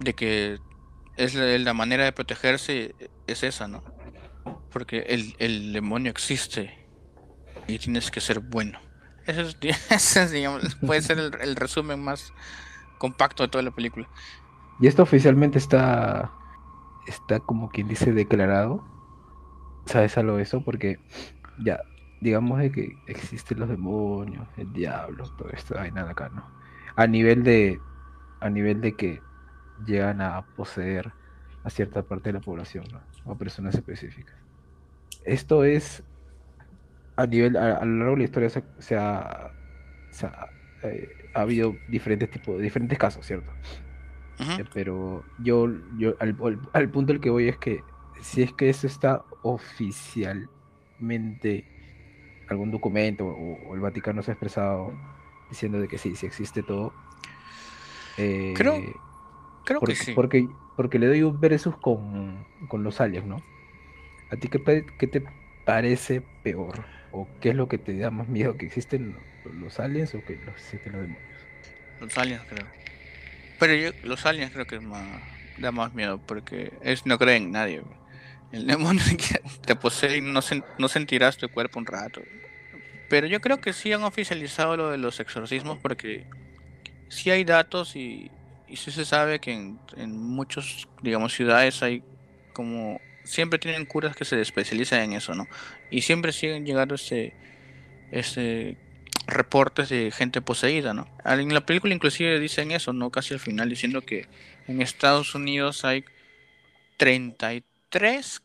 de 0.00 0.14
que 0.14 0.58
es 1.16 1.34
la 1.34 1.74
manera 1.74 2.04
de 2.04 2.12
protegerse 2.12 2.94
es 3.26 3.42
esa, 3.42 3.66
¿no? 3.68 3.82
Porque 4.70 5.34
el, 5.38 5.72
demonio 5.72 6.10
existe 6.10 6.86
y 7.66 7.78
tienes 7.78 8.10
que 8.10 8.20
ser 8.20 8.38
bueno. 8.38 8.80
Eso 9.28 9.58
puede 10.86 11.02
ser 11.02 11.18
el, 11.18 11.56
resumen 11.56 12.02
más 12.02 12.32
compacto 12.96 13.42
de 13.42 13.50
toda 13.50 13.62
la 13.62 13.70
película. 13.70 14.08
Y 14.80 14.86
esto 14.86 15.02
oficialmente 15.02 15.58
está, 15.58 16.32
está 17.06 17.38
como 17.40 17.68
quien 17.68 17.88
dice 17.88 18.12
declarado. 18.12 18.82
¿Sabes 19.84 20.16
algo 20.16 20.38
eso? 20.38 20.62
Porque 20.62 20.98
ya, 21.58 21.80
digamos 22.22 22.58
de 22.58 22.72
que 22.72 22.96
existen 23.06 23.60
los 23.60 23.68
demonios, 23.68 24.48
el 24.56 24.72
diablo, 24.72 25.24
todo 25.36 25.50
esto, 25.50 25.78
hay 25.78 25.92
nada 25.92 26.12
acá, 26.12 26.30
¿no? 26.30 26.44
A 26.96 27.06
nivel 27.06 27.42
de, 27.42 27.80
a 28.40 28.48
nivel 28.48 28.80
de 28.80 28.94
que 28.94 29.20
llegan 29.84 30.22
a 30.22 30.42
poseer 30.56 31.12
a 31.64 31.70
cierta 31.70 32.02
parte 32.02 32.30
de 32.30 32.34
la 32.34 32.40
población, 32.40 32.84
¿no? 32.90 33.00
o 33.30 33.36
personas 33.36 33.74
específicas. 33.74 34.34
Esto 35.24 35.64
es 35.64 36.02
a 37.18 37.26
nivel, 37.26 37.54
a, 37.56 37.84
lo 37.84 37.98
largo 37.98 38.12
de 38.12 38.18
la 38.18 38.24
historia 38.24 38.48
se, 38.48 38.62
ha, 38.96 39.50
eh, 40.84 41.08
ha, 41.34 41.40
habido 41.40 41.74
diferentes 41.88 42.30
tipos, 42.30 42.60
diferentes 42.60 42.96
casos, 42.96 43.26
¿cierto? 43.26 43.50
Eh, 44.38 44.64
pero 44.72 45.24
yo, 45.40 45.68
yo 45.98 46.14
al, 46.20 46.36
al, 46.72 46.88
punto 46.90 47.12
al 47.12 47.18
que 47.18 47.28
voy 47.28 47.48
es 47.48 47.58
que 47.58 47.82
si 48.20 48.42
es 48.42 48.52
que 48.52 48.70
eso 48.70 48.86
está 48.86 49.24
oficialmente 49.42 51.64
algún 52.48 52.70
documento 52.70 53.26
o, 53.26 53.74
el 53.74 53.80
Vaticano 53.80 54.22
se 54.22 54.30
ha 54.30 54.34
expresado 54.34 54.92
diciendo 55.50 55.80
de 55.80 55.88
que 55.88 55.98
sí, 55.98 56.14
sí 56.14 56.24
existe 56.24 56.62
todo. 56.62 56.92
Eh, 58.16 58.54
creo, 58.56 58.80
Creo 59.64 59.80
porque, 59.80 59.94
que 59.94 60.04
sí. 60.04 60.12
porque, 60.12 60.48
porque 60.76 61.00
le 61.00 61.08
doy 61.08 61.24
un 61.24 61.40
versus 61.40 61.76
con, 61.78 62.46
con 62.68 62.84
los 62.84 63.00
aliens, 63.00 63.26
¿no? 63.26 63.42
¿A 64.30 64.36
ti 64.36 64.46
qué, 64.46 64.86
qué 64.98 65.08
te 65.08 65.24
parece 65.64 66.22
peor? 66.44 66.84
¿O 67.10 67.28
qué 67.40 67.50
es 67.50 67.54
lo 67.56 67.68
que 67.68 67.78
te 67.78 67.96
da 67.98 68.10
más 68.10 68.28
miedo? 68.28 68.56
¿Que 68.56 68.66
existen 68.66 69.12
lo- 69.12 69.52
los 69.52 69.80
aliens 69.80 70.14
o 70.14 70.24
que 70.24 70.36
los, 70.36 70.56
existen 70.56 70.92
los 70.92 71.02
demonios? 71.02 71.48
Los 72.00 72.16
aliens, 72.18 72.44
creo. 72.46 72.66
Pero 73.58 73.74
yo, 73.74 73.90
los 74.02 74.26
aliens 74.26 74.52
creo 74.52 74.66
que 74.66 74.80
más, 74.80 75.22
da 75.56 75.72
más 75.72 75.94
miedo 75.94 76.20
porque 76.26 76.78
es, 76.82 77.06
no 77.06 77.18
creen 77.18 77.44
en 77.44 77.50
nadie. 77.52 77.82
El 78.50 78.66
demonio 78.66 79.02
te 79.66 79.76
posee 79.76 80.18
y 80.18 80.20
no, 80.20 80.40
sen- 80.42 80.64
no 80.78 80.88
sentirás 80.88 81.36
tu 81.38 81.48
cuerpo 81.50 81.78
un 81.78 81.86
rato. 81.86 82.22
Pero 83.08 83.26
yo 83.26 83.40
creo 83.40 83.60
que 83.60 83.72
sí 83.72 83.92
han 83.92 84.02
oficializado 84.04 84.76
lo 84.76 84.90
de 84.90 84.98
los 84.98 85.20
exorcismos 85.20 85.78
porque 85.80 86.26
sí 87.08 87.30
hay 87.30 87.44
datos 87.44 87.96
y, 87.96 88.30
y 88.66 88.76
sí 88.76 88.90
se 88.92 89.04
sabe 89.06 89.40
que 89.40 89.52
en, 89.52 89.80
en 89.96 90.16
muchas, 90.18 90.84
digamos, 91.02 91.34
ciudades 91.34 91.82
hay 91.82 92.04
como... 92.52 93.00
Siempre 93.28 93.58
tienen 93.58 93.84
curas 93.86 94.16
que 94.16 94.24
se 94.24 94.40
especializan 94.40 95.00
en 95.02 95.12
eso, 95.12 95.34
¿no? 95.34 95.46
Y 95.90 96.00
siempre 96.02 96.32
siguen 96.32 96.64
llegando 96.64 96.94
este, 96.94 97.34
este 98.10 98.78
reportes 99.26 99.90
de 99.90 100.10
gente 100.10 100.40
poseída, 100.40 100.94
¿no? 100.94 101.06
En 101.26 101.52
la 101.52 101.60
película 101.66 101.92
inclusive 101.94 102.40
dicen 102.40 102.70
eso, 102.70 102.92
¿no? 102.94 103.10
Casi 103.10 103.34
al 103.34 103.40
final, 103.40 103.68
diciendo 103.68 104.00
que 104.00 104.26
en 104.66 104.80
Estados 104.80 105.34
Unidos 105.34 105.84
hay 105.84 106.04
33 106.96 108.42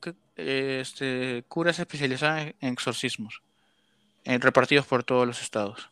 cu- 0.00 0.14
eh, 0.36 0.78
este, 0.82 1.44
curas 1.48 1.78
especializadas 1.78 2.54
en- 2.60 2.72
exorcismos, 2.72 3.42
repartidos 4.24 4.86
por 4.86 5.04
todos 5.04 5.26
los 5.26 5.42
estados. 5.42 5.88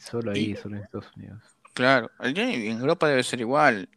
Solo 0.00 0.34
Y- 0.36 0.38
ahí, 0.38 0.56
solo 0.56 0.76
en 0.76 0.82
Estados 0.82 1.12
Unidos. 1.16 1.42
Claro, 1.74 2.10
en 2.20 2.70
Europa 2.80 3.06
debe 3.08 3.22
ser 3.22 3.40
igual. 3.40 3.88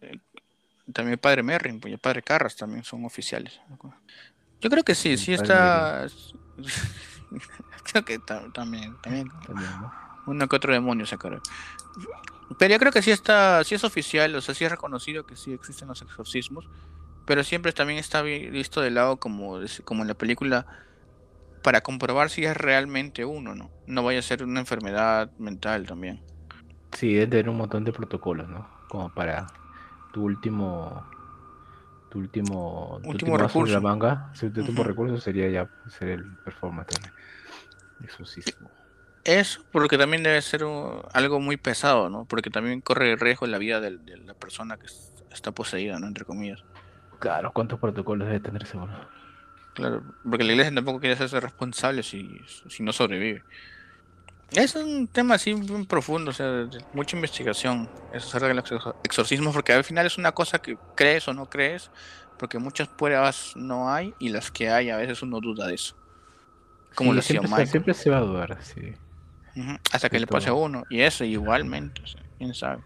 También 0.93 1.13
el 1.13 1.19
padre 1.19 1.43
Merrin 1.43 1.79
pues, 1.79 1.91
y 1.91 1.93
el 1.93 1.99
padre 1.99 2.21
Carras 2.21 2.55
también 2.55 2.83
son 2.83 3.05
oficiales. 3.05 3.59
Yo 4.61 4.69
creo 4.69 4.83
que 4.83 4.95
sí, 4.95 5.17
sí 5.17 5.33
está... 5.33 6.07
creo 7.91 8.05
que 8.05 8.19
ta- 8.19 8.49
también, 8.51 8.95
también 9.01 9.29
También, 9.45 9.71
¿no? 9.81 9.91
uno 10.25 10.47
que 10.47 10.55
otro 10.55 10.73
demonio 10.73 11.05
sacaron. 11.05 11.41
Pero 12.57 12.73
yo 12.73 12.79
creo 12.79 12.91
que 12.91 13.01
sí 13.01 13.11
está, 13.11 13.63
sí 13.63 13.75
es 13.75 13.83
oficial, 13.83 14.35
o 14.35 14.41
sea, 14.41 14.55
sí 14.55 14.65
es 14.65 14.71
reconocido 14.71 15.23
que 15.25 15.35
sí 15.35 15.53
existen 15.53 15.87
los 15.87 16.01
exorcismos, 16.01 16.65
pero 17.25 17.43
siempre 17.43 17.71
también 17.73 17.99
está 17.99 18.21
vi- 18.21 18.49
visto 18.49 18.81
de 18.81 18.91
lado 18.91 19.17
como, 19.17 19.59
como 19.85 20.01
en 20.01 20.07
la 20.07 20.15
película 20.15 20.65
para 21.61 21.81
comprobar 21.81 22.29
si 22.29 22.45
es 22.45 22.55
realmente 22.57 23.25
uno, 23.25 23.53
¿no? 23.53 23.71
No 23.85 24.03
vaya 24.03 24.19
a 24.19 24.23
ser 24.23 24.43
una 24.43 24.59
enfermedad 24.61 25.31
mental 25.37 25.85
también. 25.85 26.21
Sí, 26.93 27.13
debe 27.13 27.27
tener 27.27 27.49
un 27.49 27.57
montón 27.57 27.83
de 27.85 27.93
protocolos, 27.93 28.47
¿no? 28.49 28.67
Como 28.87 29.09
para 29.09 29.47
tu 30.11 30.23
último. 30.23 31.05
Tu 32.09 32.19
último. 32.19 32.99
tu 33.03 33.09
Último 33.09 33.35
as 33.35 33.41
en 33.41 33.41
la 33.41 33.47
recurso. 33.47 33.81
manga. 33.81 34.31
Si 34.33 34.49
tu 34.49 34.61
último 34.61 34.81
Ujú. 34.81 34.89
recurso 34.89 35.17
sería 35.17 35.49
ya 35.49 35.69
ser 35.87 36.09
el 36.09 36.35
performance. 36.37 36.95
Exorcismo. 38.01 38.71
Eso, 39.23 39.61
porque 39.71 39.97
también 39.97 40.23
debe 40.23 40.41
ser 40.41 40.63
uh, 40.63 41.03
algo 41.13 41.39
muy 41.39 41.57
pesado, 41.57 42.09
¿no? 42.09 42.25
Porque 42.25 42.49
también 42.49 42.81
corre 42.81 43.15
riesgo 43.15 43.45
la 43.47 43.57
vida 43.57 43.79
del- 43.81 44.03
de, 44.05 44.17
la 44.17 44.33
persona 44.33 44.77
que 44.77 44.87
es- 44.87 45.11
está 45.29 45.51
poseída, 45.51 45.99
¿no? 45.99 46.07
Entre 46.07 46.25
comillas. 46.25 46.63
Claro, 47.19 47.51
¿cuántos 47.53 47.79
protocolos 47.79 48.27
debe 48.27 48.39
tener 48.39 48.65
seguro? 48.65 48.93
Claro, 49.73 50.03
porque 50.23 50.43
la 50.45 50.53
iglesia 50.53 50.73
tampoco 50.73 50.99
quiere 50.99 51.15
hacerse 51.15 51.39
responsable 51.39 52.01
si, 52.01 52.39
si 52.69 52.81
no 52.81 52.93
sobrevive. 52.93 53.43
Es 54.51 54.75
un 54.75 55.07
tema 55.07 55.35
así 55.35 55.53
bien 55.53 55.85
profundo, 55.85 56.31
o 56.31 56.33
sea, 56.33 56.47
de 56.47 56.79
mucha 56.91 57.15
investigación, 57.15 57.89
eso 58.11 58.27
acerca 58.27 58.47
de 58.47 58.53
los 58.55 58.65
exor- 58.65 58.95
exorcismos, 59.03 59.53
porque 59.53 59.73
al 59.73 59.83
final 59.83 60.07
es 60.07 60.17
una 60.17 60.31
cosa 60.31 60.59
que 60.59 60.79
crees 60.95 61.27
o 61.27 61.33
no 61.33 61.45
crees, 61.47 61.91
porque 62.37 62.57
muchas 62.57 62.87
pruebas 62.87 63.51
no 63.55 63.91
hay 63.93 64.15
y 64.17 64.29
las 64.29 64.49
que 64.49 64.69
hay 64.69 64.89
a 64.89 64.97
veces 64.97 65.21
uno 65.21 65.39
duda 65.39 65.67
de 65.67 65.75
eso. 65.75 65.95
Como 66.95 67.11
Sí, 67.11 67.15
lo 67.15 67.19
hacía 67.19 67.41
siempre, 67.41 67.65
se, 67.65 67.71
siempre 67.71 67.93
se 67.93 68.09
va 68.09 68.17
a 68.17 68.21
dudar, 68.21 68.57
sí. 68.63 68.81
Hasta 69.91 70.09
que 70.09 70.19
le 70.19 70.27
pase 70.27 70.49
a 70.49 70.53
uno, 70.53 70.83
y 70.89 71.01
eso 71.01 71.23
igualmente, 71.25 72.01
o 72.01 72.07
sea, 72.07 72.23
quién 72.37 72.53
sabe. 72.53 72.81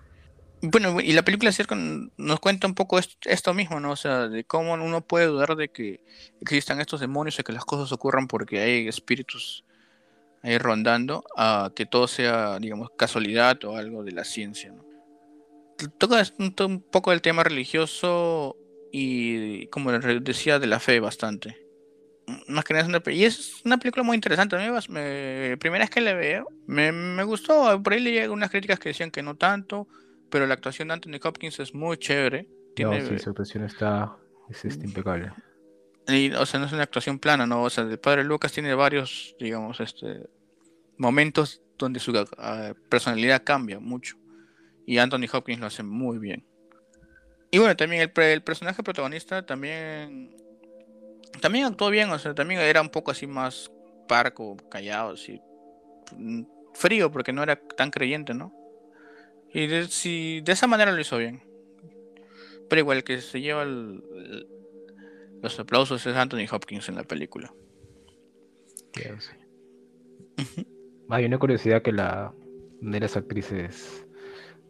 Bueno, 0.61 0.99
y 1.01 1.11
la 1.11 1.23
película 1.23 1.51
con- 1.67 2.11
nos 2.17 2.39
cuenta 2.39 2.67
un 2.67 2.73
poco 2.75 2.97
est- 2.97 3.25
esto 3.25 3.53
mismo, 3.53 3.79
¿no? 3.79 3.91
O 3.91 3.95
sea, 3.95 4.27
de 4.27 4.45
cómo 4.45 4.73
uno 4.73 5.01
puede 5.01 5.27
dudar 5.27 5.55
de 5.55 5.69
que 5.69 6.01
existan 6.39 6.79
estos 6.79 7.01
demonios 7.01 7.37
y 7.37 7.43
que 7.43 7.51
las 7.51 7.65
cosas 7.65 7.91
ocurran 7.91 8.27
porque 8.27 8.61
hay 8.61 8.87
espíritus 8.87 9.65
ahí 10.43 10.57
rondando, 10.57 11.23
a 11.37 11.71
que 11.75 11.85
todo 11.85 12.07
sea, 12.07 12.59
digamos, 12.59 12.89
casualidad 12.97 13.63
o 13.63 13.77
algo 13.77 14.03
de 14.03 14.11
la 14.11 14.25
ciencia, 14.25 14.71
¿no? 14.71 14.83
Toca 15.97 16.21
un, 16.37 16.81
poco 16.81 17.11
del 17.11 17.21
tema 17.21 17.43
religioso 17.43 18.55
y, 18.91 19.67
como 19.67 19.91
decía, 19.91 20.59
de 20.59 20.67
la 20.67 20.79
fe 20.79 20.99
bastante. 20.99 21.57
Más 22.47 22.63
que 22.63 22.73
nada 22.73 22.83
es 22.83 22.89
una, 22.89 23.01
y 23.11 23.25
es 23.25 23.61
una 23.65 23.77
película 23.77 24.03
muy 24.03 24.15
interesante. 24.15 24.55
A 24.55 24.59
mí 24.59 24.65
me, 24.69 25.49
me- 25.49 25.57
primera 25.57 25.83
vez 25.83 25.89
que 25.89 25.99
la 25.99 26.13
veo, 26.13 26.47
me, 26.67 26.91
me 26.91 27.23
gustó. 27.23 27.81
Por 27.81 27.93
ahí 27.93 27.99
le 27.99 28.11
llegan 28.11 28.31
unas 28.31 28.49
críticas 28.49 28.79
que 28.79 28.89
decían 28.89 29.11
que 29.11 29.23
no 29.23 29.35
tanto, 29.35 29.87
pero 30.29 30.45
la 30.45 30.53
actuación 30.53 30.87
de 30.89 30.93
Anthony 30.93 31.19
Hopkins 31.23 31.59
es 31.59 31.73
muy 31.73 31.97
chévere. 31.97 32.47
Tiene, 32.75 33.01
No, 33.01 33.07
sí, 33.09 33.19
su 33.19 33.29
actuación 33.31 33.65
está 33.65 34.15
es, 34.49 34.63
este, 34.63 34.85
impecable. 34.85 35.31
y, 36.07 36.31
o 36.31 36.45
sea, 36.45 36.59
no 36.59 36.67
es 36.67 36.71
una 36.71 36.83
actuación 36.83 37.19
plana, 37.19 37.45
¿no? 37.45 37.63
O 37.63 37.69
sea, 37.69 37.83
el 37.83 37.99
padre 37.99 38.23
Lucas 38.23 38.51
tiene 38.53 38.73
varios, 38.73 39.35
digamos, 39.39 39.79
este 39.79 40.29
momentos 40.97 41.61
donde 41.77 41.99
su 41.99 42.13
ah, 42.37 42.73
personalidad 42.89 43.43
cambia 43.43 43.79
mucho. 43.79 44.17
Y 44.85 44.97
Anthony 44.97 45.25
Hopkins 45.31 45.59
lo 45.59 45.67
hace 45.67 45.83
muy 45.83 46.17
bien. 46.17 46.45
Y 47.51 47.59
bueno, 47.59 47.75
también 47.75 48.01
el, 48.01 48.11
pre- 48.11 48.33
el 48.33 48.41
personaje 48.43 48.83
protagonista 48.83 49.45
también 49.45 50.35
también 51.41 51.65
actuó 51.65 51.89
bien, 51.89 52.09
o 52.11 52.19
sea, 52.19 52.33
también 52.35 52.61
era 52.61 52.81
un 52.81 52.89
poco 52.89 53.11
así 53.11 53.27
más 53.27 53.71
parco, 54.07 54.55
callado, 54.69 55.13
así 55.13 55.41
mm, 56.15 56.43
frío 56.73 57.11
porque 57.11 57.33
no 57.33 57.43
era 57.43 57.55
tan 57.55 57.91
creyente, 57.91 58.33
¿no? 58.33 58.53
Y 59.53 59.67
de, 59.67 59.87
si, 59.87 60.41
de 60.41 60.51
esa 60.51 60.67
manera 60.67 60.91
lo 60.91 60.99
hizo 61.01 61.17
bien. 61.17 61.41
Pero 62.69 62.79
igual 62.79 62.97
el 62.97 63.03
que 63.03 63.21
se 63.21 63.41
lleva 63.41 63.63
el- 63.63 64.03
el- 64.15 64.47
los 65.41 65.59
aplausos 65.59 66.05
es 66.05 66.15
Anthony 66.15 66.45
Hopkins 66.51 66.87
en 66.89 66.95
la 66.95 67.03
película. 67.03 67.53
Sí. 68.93 69.03
Hay 71.09 71.25
una 71.25 71.37
curiosidad 71.37 71.81
que 71.81 71.91
la 71.91 72.33
de 72.81 72.99
las 72.99 73.15
actrices 73.17 74.05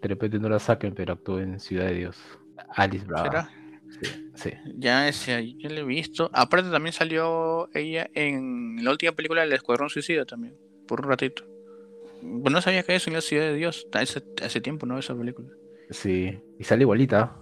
de 0.01 0.07
repente 0.07 0.39
no 0.39 0.49
la 0.49 0.59
saquen, 0.59 0.93
pero 0.93 1.13
actuó 1.13 1.39
en 1.39 1.59
Ciudad 1.59 1.85
de 1.87 1.93
Dios. 1.95 2.17
Alice 2.75 3.05
Brava. 3.05 3.25
¿Será? 3.25 3.49
Sí, 4.01 4.31
sí. 4.35 4.51
Ya 4.77 5.07
ese, 5.07 5.53
yo 5.55 5.69
lo 5.69 5.81
he 5.81 5.83
visto. 5.85 6.29
Aparte 6.33 6.69
también 6.69 6.93
salió 6.93 7.69
ella 7.73 8.09
en 8.13 8.83
la 8.83 8.91
última 8.91 9.11
película 9.13 9.41
del 9.41 9.53
Escuadrón 9.53 9.89
Suicida 9.89 10.25
también, 10.25 10.55
por 10.87 11.01
un 11.01 11.09
ratito. 11.09 11.45
Pues 12.21 12.51
no 12.53 12.61
sabía 12.61 12.83
que 12.83 12.95
eso 12.95 13.09
en 13.09 13.15
la 13.15 13.21
Ciudad 13.21 13.43
de 13.45 13.55
Dios. 13.55 13.87
Hace, 13.93 14.23
hace 14.43 14.61
tiempo 14.61 14.85
no 14.85 14.97
esa 14.97 15.15
película. 15.15 15.49
Sí. 15.89 16.39
Y 16.59 16.63
sale 16.63 16.83
igualita, 16.83 17.37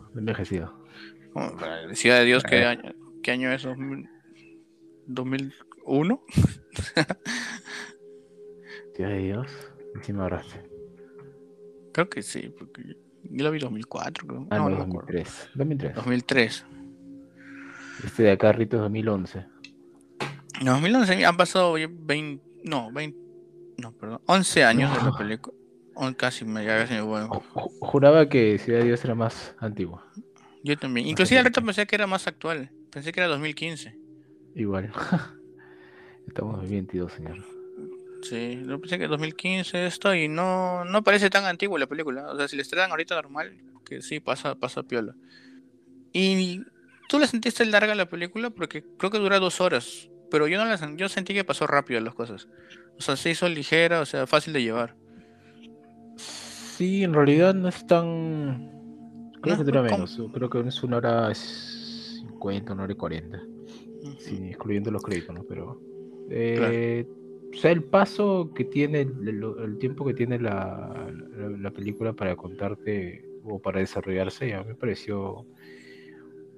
para 1.60 1.86
la 1.88 1.96
Ciudad 1.96 2.20
de 2.20 2.26
Dios, 2.26 2.44
¿qué 2.44 2.60
Eh. 2.60 2.66
año, 2.66 2.94
qué 3.24 3.32
año 3.32 3.52
es? 3.52 3.66
¿2000 3.66 4.10
¿2001? 5.08 6.22
Ciudad 9.02 9.16
de 9.18 9.24
Dios. 9.24 9.48
Encima 9.96 10.24
abraste. 10.24 10.62
Creo 11.94 12.08
que 12.10 12.22
sí, 12.22 12.54
porque 12.58 12.84
yo, 12.86 13.44
lo 13.44 13.52
vi 13.52 13.60
2004, 13.60 14.28
creo. 14.28 14.48
Ah, 14.52 14.58
no, 14.58 14.70
no, 14.70 14.78
no 14.78 14.78
me 14.78 14.84
acuerdo. 15.00 15.08
2003. 15.08 15.50
2003. 15.56 15.96
2003. 15.96 16.66
Este 18.06 18.24
de 18.24 18.32
acá, 18.32 18.52
Rito, 18.52 18.78
es 18.78 18.82
2011. 18.84 19.46
En 20.60 20.66
2011 20.66 21.26
han 21.26 21.36
pasado 21.38 21.78
ya 21.78 21.88
20, 21.92 22.44
no, 22.64 22.92
20, 22.92 23.18
no, 23.80 23.92
perdón, 23.94 24.22
11 24.28 24.64
años 24.64 24.96
de 24.96 25.04
la 25.04 25.18
película. 25.18 25.56
On- 25.96 26.14
Casi 26.14 26.46
me, 26.46 26.66
casi 26.66 26.94
me 26.94 27.02
vuelvo. 27.02 27.42
Ju- 27.54 27.72
Juraba 27.82 28.30
que 28.30 28.58
Ciudad 28.60 28.80
de 28.80 28.86
Dios 28.86 29.04
era 29.04 29.16
más 29.16 29.56
antigua. 29.60 30.06
Yo 30.64 30.78
también. 30.78 31.08
Inclusive 31.08 31.40
al 31.40 31.52
qué. 31.52 31.62
pensé 31.62 31.86
que 31.88 31.96
era 31.96 32.06
más 32.08 32.28
actual. 32.28 32.70
Pensé 32.92 33.12
que 33.12 33.20
era 33.20 33.28
2015. 33.30 33.98
Igual. 34.56 34.92
Estamos 36.28 36.54
en 36.56 36.62
2022, 36.62 37.12
señor. 37.14 37.38
Sí, 38.22 38.64
yo 38.68 38.80
pensé 38.80 39.00
que 39.00 39.08
2015 39.08 39.86
esto 39.88 40.14
y 40.14 40.28
no, 40.28 40.86
no 40.86 41.04
parece 41.04 41.30
tan 41.30 41.46
antigua 41.46 41.80
la 41.80 41.88
película. 41.88 42.32
O 42.32 42.38
sea, 42.38 42.48
si 42.48 42.56
le 42.56 42.62
estrenan 42.62 42.92
ahorita 42.92 43.16
normal, 43.16 43.58
que 43.86 44.02
sí, 44.02 44.20
pasa, 44.20 44.56
pasa 44.56 44.84
piola. 44.84 45.16
Y 46.14 46.62
tú 47.10 47.20
la 47.20 47.28
sentiste 47.28 47.66
larga 47.66 47.96
la 47.96 48.08
película 48.08 48.50
porque 48.50 48.84
creo 48.98 49.12
que 49.12 49.20
dura 49.20 49.40
dos 49.40 49.62
horas. 49.62 50.10
Pero 50.30 50.48
yo 50.48 50.58
no 50.58 50.66
la 50.66 50.96
yo 50.96 51.10
sentí 51.10 51.34
que 51.34 51.44
pasó 51.44 51.68
rápido 51.68 52.00
las 52.00 52.14
cosas. 52.14 52.48
O 52.98 53.02
sea, 53.02 53.16
se 53.18 53.32
hizo 53.32 53.50
ligera, 53.50 54.00
o 54.02 54.06
sea, 54.06 54.28
fácil 54.28 54.54
de 54.54 54.64
llevar. 54.64 54.96
Sí, 56.16 57.04
en 57.04 57.14
realidad 57.14 57.54
no 57.54 57.68
es 57.68 57.86
tan. 57.86 58.70
Creo 59.42 59.56
No 59.56 59.58
que 59.58 59.72
dura 59.72 59.82
menos. 59.82 60.22
Creo 60.34 60.50
que 60.50 60.60
es 60.62 60.84
una 60.84 60.98
hora 60.98 61.34
50, 61.34 62.74
una 62.74 62.84
hora 62.84 62.94
y 62.94 62.96
40. 62.96 63.42
Sí, 64.20 64.38
excluyendo 64.50 64.92
los 64.92 65.04
créditos, 65.04 65.36
¿no? 65.36 65.44
Pero. 65.44 65.82
eh, 66.30 67.06
O 67.54 67.58
sea, 67.58 67.72
el 67.72 67.84
paso 67.84 68.52
que 68.56 68.64
tiene, 68.64 69.02
el, 69.02 69.78
tiempo 69.80 70.06
que 70.06 70.14
tiene 70.14 70.40
la, 70.40 71.12
la- 71.36 71.50
la 71.50 71.72
película 71.72 72.14
para 72.14 72.36
contarte 72.36 73.26
o 73.44 73.60
para 73.60 73.80
desarrollarse. 73.80 74.54
A 74.54 74.62
mí 74.62 74.70
me 74.70 74.76
pareció 74.76 75.46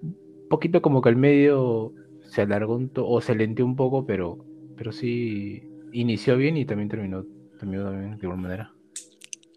un 0.01 0.47
poquito 0.49 0.81
como 0.81 1.01
que 1.01 1.09
el 1.09 1.15
medio 1.15 1.93
se 2.29 2.41
alargó 2.41 2.75
un 2.75 2.91
o 2.95 3.21
se 3.21 3.35
lenteó 3.35 3.65
un 3.65 3.75
poco, 3.75 4.05
pero, 4.05 4.45
pero 4.75 4.91
sí 4.91 5.63
inició 5.91 6.37
bien 6.37 6.57
y 6.57 6.65
también 6.65 6.89
terminó, 6.89 7.25
terminó 7.59 7.85
también 7.85 8.17
de 8.17 8.25
alguna 8.27 8.41
manera. 8.41 8.73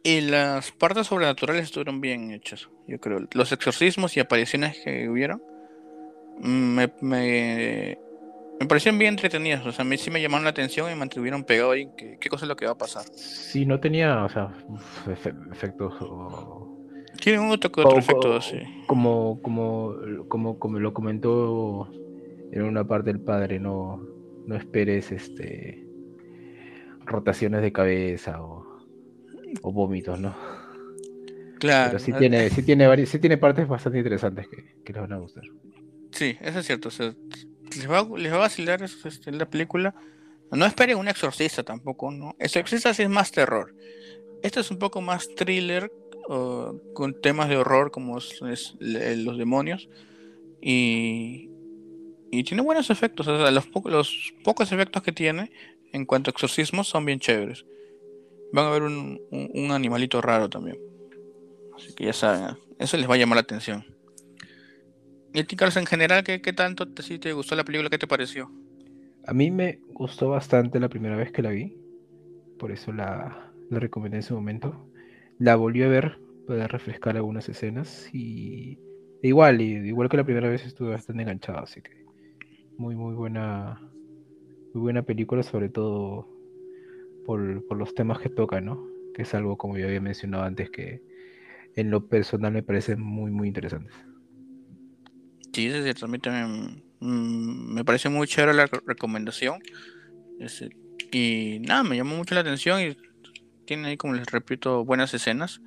Y 0.02 0.20
las 0.20 0.70
partes 0.70 1.08
sobrenaturales 1.08 1.64
estuvieron 1.64 2.00
bien 2.00 2.30
hechas, 2.30 2.68
yo 2.86 3.00
creo. 3.00 3.26
Los 3.32 3.50
exorcismos 3.50 4.16
y 4.16 4.20
apariciones 4.20 4.78
que 4.84 5.08
hubieron 5.08 5.42
mm, 6.38 6.74
me, 6.74 6.92
me, 7.00 7.98
me 8.60 8.66
parecieron 8.66 8.98
bien 8.98 9.14
entretenidas. 9.14 9.66
O 9.66 9.72
sea, 9.72 9.84
a 9.84 9.88
mí 9.88 9.96
sí 9.98 10.10
me 10.10 10.20
llamaron 10.20 10.44
la 10.44 10.50
atención 10.50 10.86
y 10.88 10.90
me 10.90 10.96
mantuvieron 10.96 11.44
pegado 11.44 11.72
ahí. 11.72 11.88
¿Qué, 11.96 12.18
qué 12.20 12.28
cosa 12.28 12.44
es 12.44 12.48
lo 12.48 12.56
que 12.56 12.66
va 12.66 12.72
a 12.72 12.78
pasar? 12.78 13.04
Sí, 13.14 13.66
no 13.66 13.80
tenía, 13.80 14.24
o 14.24 14.28
sea, 14.28 14.52
efectos. 15.52 15.94
Tiene 17.20 17.38
un 17.38 17.50
otro, 17.50 17.70
otro 17.70 17.98
efecto, 17.98 18.40
sí. 18.40 18.58
Como, 18.86 19.40
como, 19.42 19.94
como, 20.28 20.58
como 20.58 20.78
lo 20.78 20.92
comentó 20.92 21.90
en 22.52 22.62
una 22.62 22.86
parte 22.86 23.12
del 23.12 23.20
padre, 23.20 23.58
no, 23.58 24.02
no 24.46 24.56
esperes 24.56 25.12
este 25.12 25.82
rotaciones 27.06 27.62
de 27.62 27.72
cabeza 27.72 28.42
o 28.42 28.76
o 29.62 29.72
vómitos, 29.72 30.18
¿no? 30.18 30.34
Claro. 31.58 31.92
Pero 31.92 31.98
sí 32.04 32.12
tiene, 32.12 32.50
sí 32.50 32.62
tiene, 32.62 32.86
varios, 32.86 33.08
sí 33.08 33.18
tiene 33.18 33.38
partes 33.38 33.66
bastante 33.66 33.98
interesantes 33.98 34.46
que, 34.48 34.76
que, 34.84 34.92
les 34.92 35.02
van 35.02 35.12
a 35.12 35.18
gustar. 35.18 35.44
Sí, 36.12 36.36
eso 36.40 36.58
es 36.58 36.66
cierto. 36.66 36.88
O 36.88 36.90
sea, 36.90 37.14
les, 37.74 37.90
va, 37.90 37.98
a 37.98 38.38
vacilar 38.38 38.82
este, 38.82 39.32
la 39.32 39.48
película. 39.48 39.94
No 40.50 40.64
esperen 40.64 40.98
un 40.98 41.08
exorcista 41.08 41.62
tampoco, 41.62 42.10
¿no? 42.10 42.36
Exorcista 42.38 42.94
sí 42.94 43.02
es 43.02 43.08
más 43.08 43.32
terror. 43.32 43.74
Esto 44.42 44.60
es 44.60 44.70
un 44.70 44.78
poco 44.78 45.00
más 45.00 45.28
thriller, 45.34 45.90
con 46.94 47.20
temas 47.20 47.48
de 47.48 47.56
horror 47.56 47.90
como 47.90 48.18
los 48.18 49.38
demonios. 49.38 49.88
Y, 50.60 51.50
y 52.30 52.44
tiene 52.44 52.62
buenos 52.62 52.90
efectos. 52.90 53.26
Los, 53.26 53.68
los 53.84 54.34
pocos 54.44 54.72
efectos 54.72 55.02
que 55.02 55.12
tiene 55.12 55.50
en 55.92 56.04
cuanto 56.04 56.30
a 56.30 56.32
exorcismos 56.32 56.88
son 56.88 57.04
bien 57.04 57.18
chéveres 57.18 57.64
van 58.52 58.66
a 58.66 58.70
ver 58.70 58.82
un, 58.82 59.20
un, 59.30 59.70
animalito 59.70 60.20
raro 60.20 60.48
también. 60.48 60.78
Así 61.76 61.92
que 61.94 62.04
ya 62.04 62.12
saben, 62.12 62.56
eso 62.78 62.96
les 62.96 63.08
va 63.08 63.14
a 63.14 63.18
llamar 63.18 63.36
la 63.36 63.42
atención. 63.42 63.84
¿Y 65.36 65.40
a 65.40 65.44
Carlos, 65.44 65.76
en 65.76 65.84
general, 65.84 66.24
qué, 66.24 66.40
qué 66.40 66.54
tanto 66.54 66.88
te, 66.88 67.02
si 67.02 67.18
te 67.18 67.34
gustó 67.34 67.54
la 67.56 67.62
película? 67.62 67.90
¿Qué 67.90 67.98
te 67.98 68.06
pareció? 68.06 68.50
A 69.26 69.34
mí 69.34 69.50
me 69.50 69.80
gustó 69.92 70.30
bastante 70.30 70.80
la 70.80 70.88
primera 70.88 71.14
vez 71.14 71.30
que 71.30 71.42
la 71.42 71.50
vi. 71.50 71.76
Por 72.58 72.72
eso 72.72 72.90
la, 72.90 73.52
la 73.68 73.78
recomendé 73.78 74.16
en 74.16 74.20
ese 74.20 74.32
momento. 74.32 74.88
La 75.38 75.56
volví 75.56 75.82
a 75.82 75.88
ver 75.88 76.18
para 76.46 76.66
refrescar 76.68 77.16
algunas 77.16 77.50
escenas. 77.50 78.08
Y 78.14 78.78
igual, 79.22 79.60
igual 79.60 80.08
que 80.08 80.16
la 80.16 80.24
primera 80.24 80.48
vez 80.48 80.64
estuve 80.64 80.92
bastante 80.92 81.20
enganchado. 81.20 81.58
Así 81.58 81.82
que 81.82 82.06
muy, 82.78 82.96
muy 82.96 83.14
buena. 83.14 83.78
Muy 84.72 84.80
buena 84.80 85.02
película, 85.02 85.42
sobre 85.42 85.68
todo 85.68 86.30
por, 87.26 87.76
los 87.76 87.94
temas 87.94 88.20
que 88.20 88.30
toca, 88.30 88.62
¿no? 88.62 88.88
Que 89.14 89.22
es 89.22 89.34
algo, 89.34 89.58
como 89.58 89.76
yo 89.76 89.86
había 89.86 90.00
mencionado 90.00 90.44
antes, 90.44 90.70
que 90.70 91.02
en 91.74 91.90
lo 91.90 92.06
personal 92.08 92.54
me 92.54 92.62
parece 92.62 92.96
muy, 92.96 93.30
muy 93.30 93.48
interesante. 93.48 93.92
Sí, 95.56 95.70
cierto, 95.70 96.04
a 96.04 96.08
mí 96.08 96.18
también 96.18 96.84
mm, 97.00 97.72
me 97.72 97.82
parece 97.82 98.10
muy 98.10 98.26
chévere 98.26 98.52
la 98.52 98.66
recomendación. 98.66 99.58
y 101.10 101.60
nada, 101.60 101.82
me 101.82 101.96
llamó 101.96 102.14
mucho 102.14 102.34
la 102.34 102.42
atención 102.42 102.78
y 102.82 102.94
tiene 103.64 103.88
ahí, 103.88 103.96
como 103.96 104.12
les 104.12 104.26
repito, 104.26 104.84
buenas 104.84 105.14
escenas. 105.14 105.62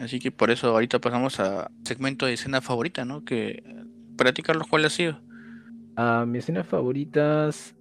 Así 0.00 0.18
que 0.18 0.32
por 0.32 0.50
eso 0.50 0.70
ahorita 0.70 0.98
pasamos 0.98 1.38
a 1.38 1.70
segmento 1.84 2.26
de 2.26 2.32
escena 2.32 2.60
favorita, 2.60 3.04
¿no? 3.04 3.24
Que 3.24 3.62
para 4.16 4.32
ti, 4.32 4.42
Carlos, 4.42 4.66
¿cuál 4.68 4.84
ha 4.84 4.90
sido? 4.90 5.20
Uh, 5.96 6.26
mi 6.26 6.38
escena 6.38 6.64
favoritas 6.64 7.76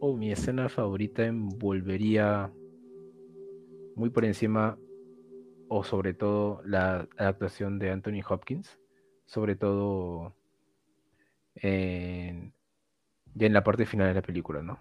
o 0.00 0.14
mi 0.18 0.32
escena 0.32 0.68
favorita 0.68 1.24
envolvería 1.24 2.52
muy 3.94 4.10
por 4.10 4.26
encima 4.26 4.76
o 5.68 5.82
sobre 5.82 6.12
todo 6.12 6.60
la 6.66 7.08
adaptación 7.16 7.78
de 7.78 7.90
Anthony 7.90 8.20
Hopkins, 8.28 8.78
sobre 9.26 9.56
todo 9.56 10.34
en, 11.56 12.52
ya 13.34 13.46
en 13.46 13.52
la 13.52 13.64
parte 13.64 13.86
final 13.86 14.08
de 14.08 14.14
la 14.14 14.22
película, 14.22 14.62
¿no? 14.62 14.78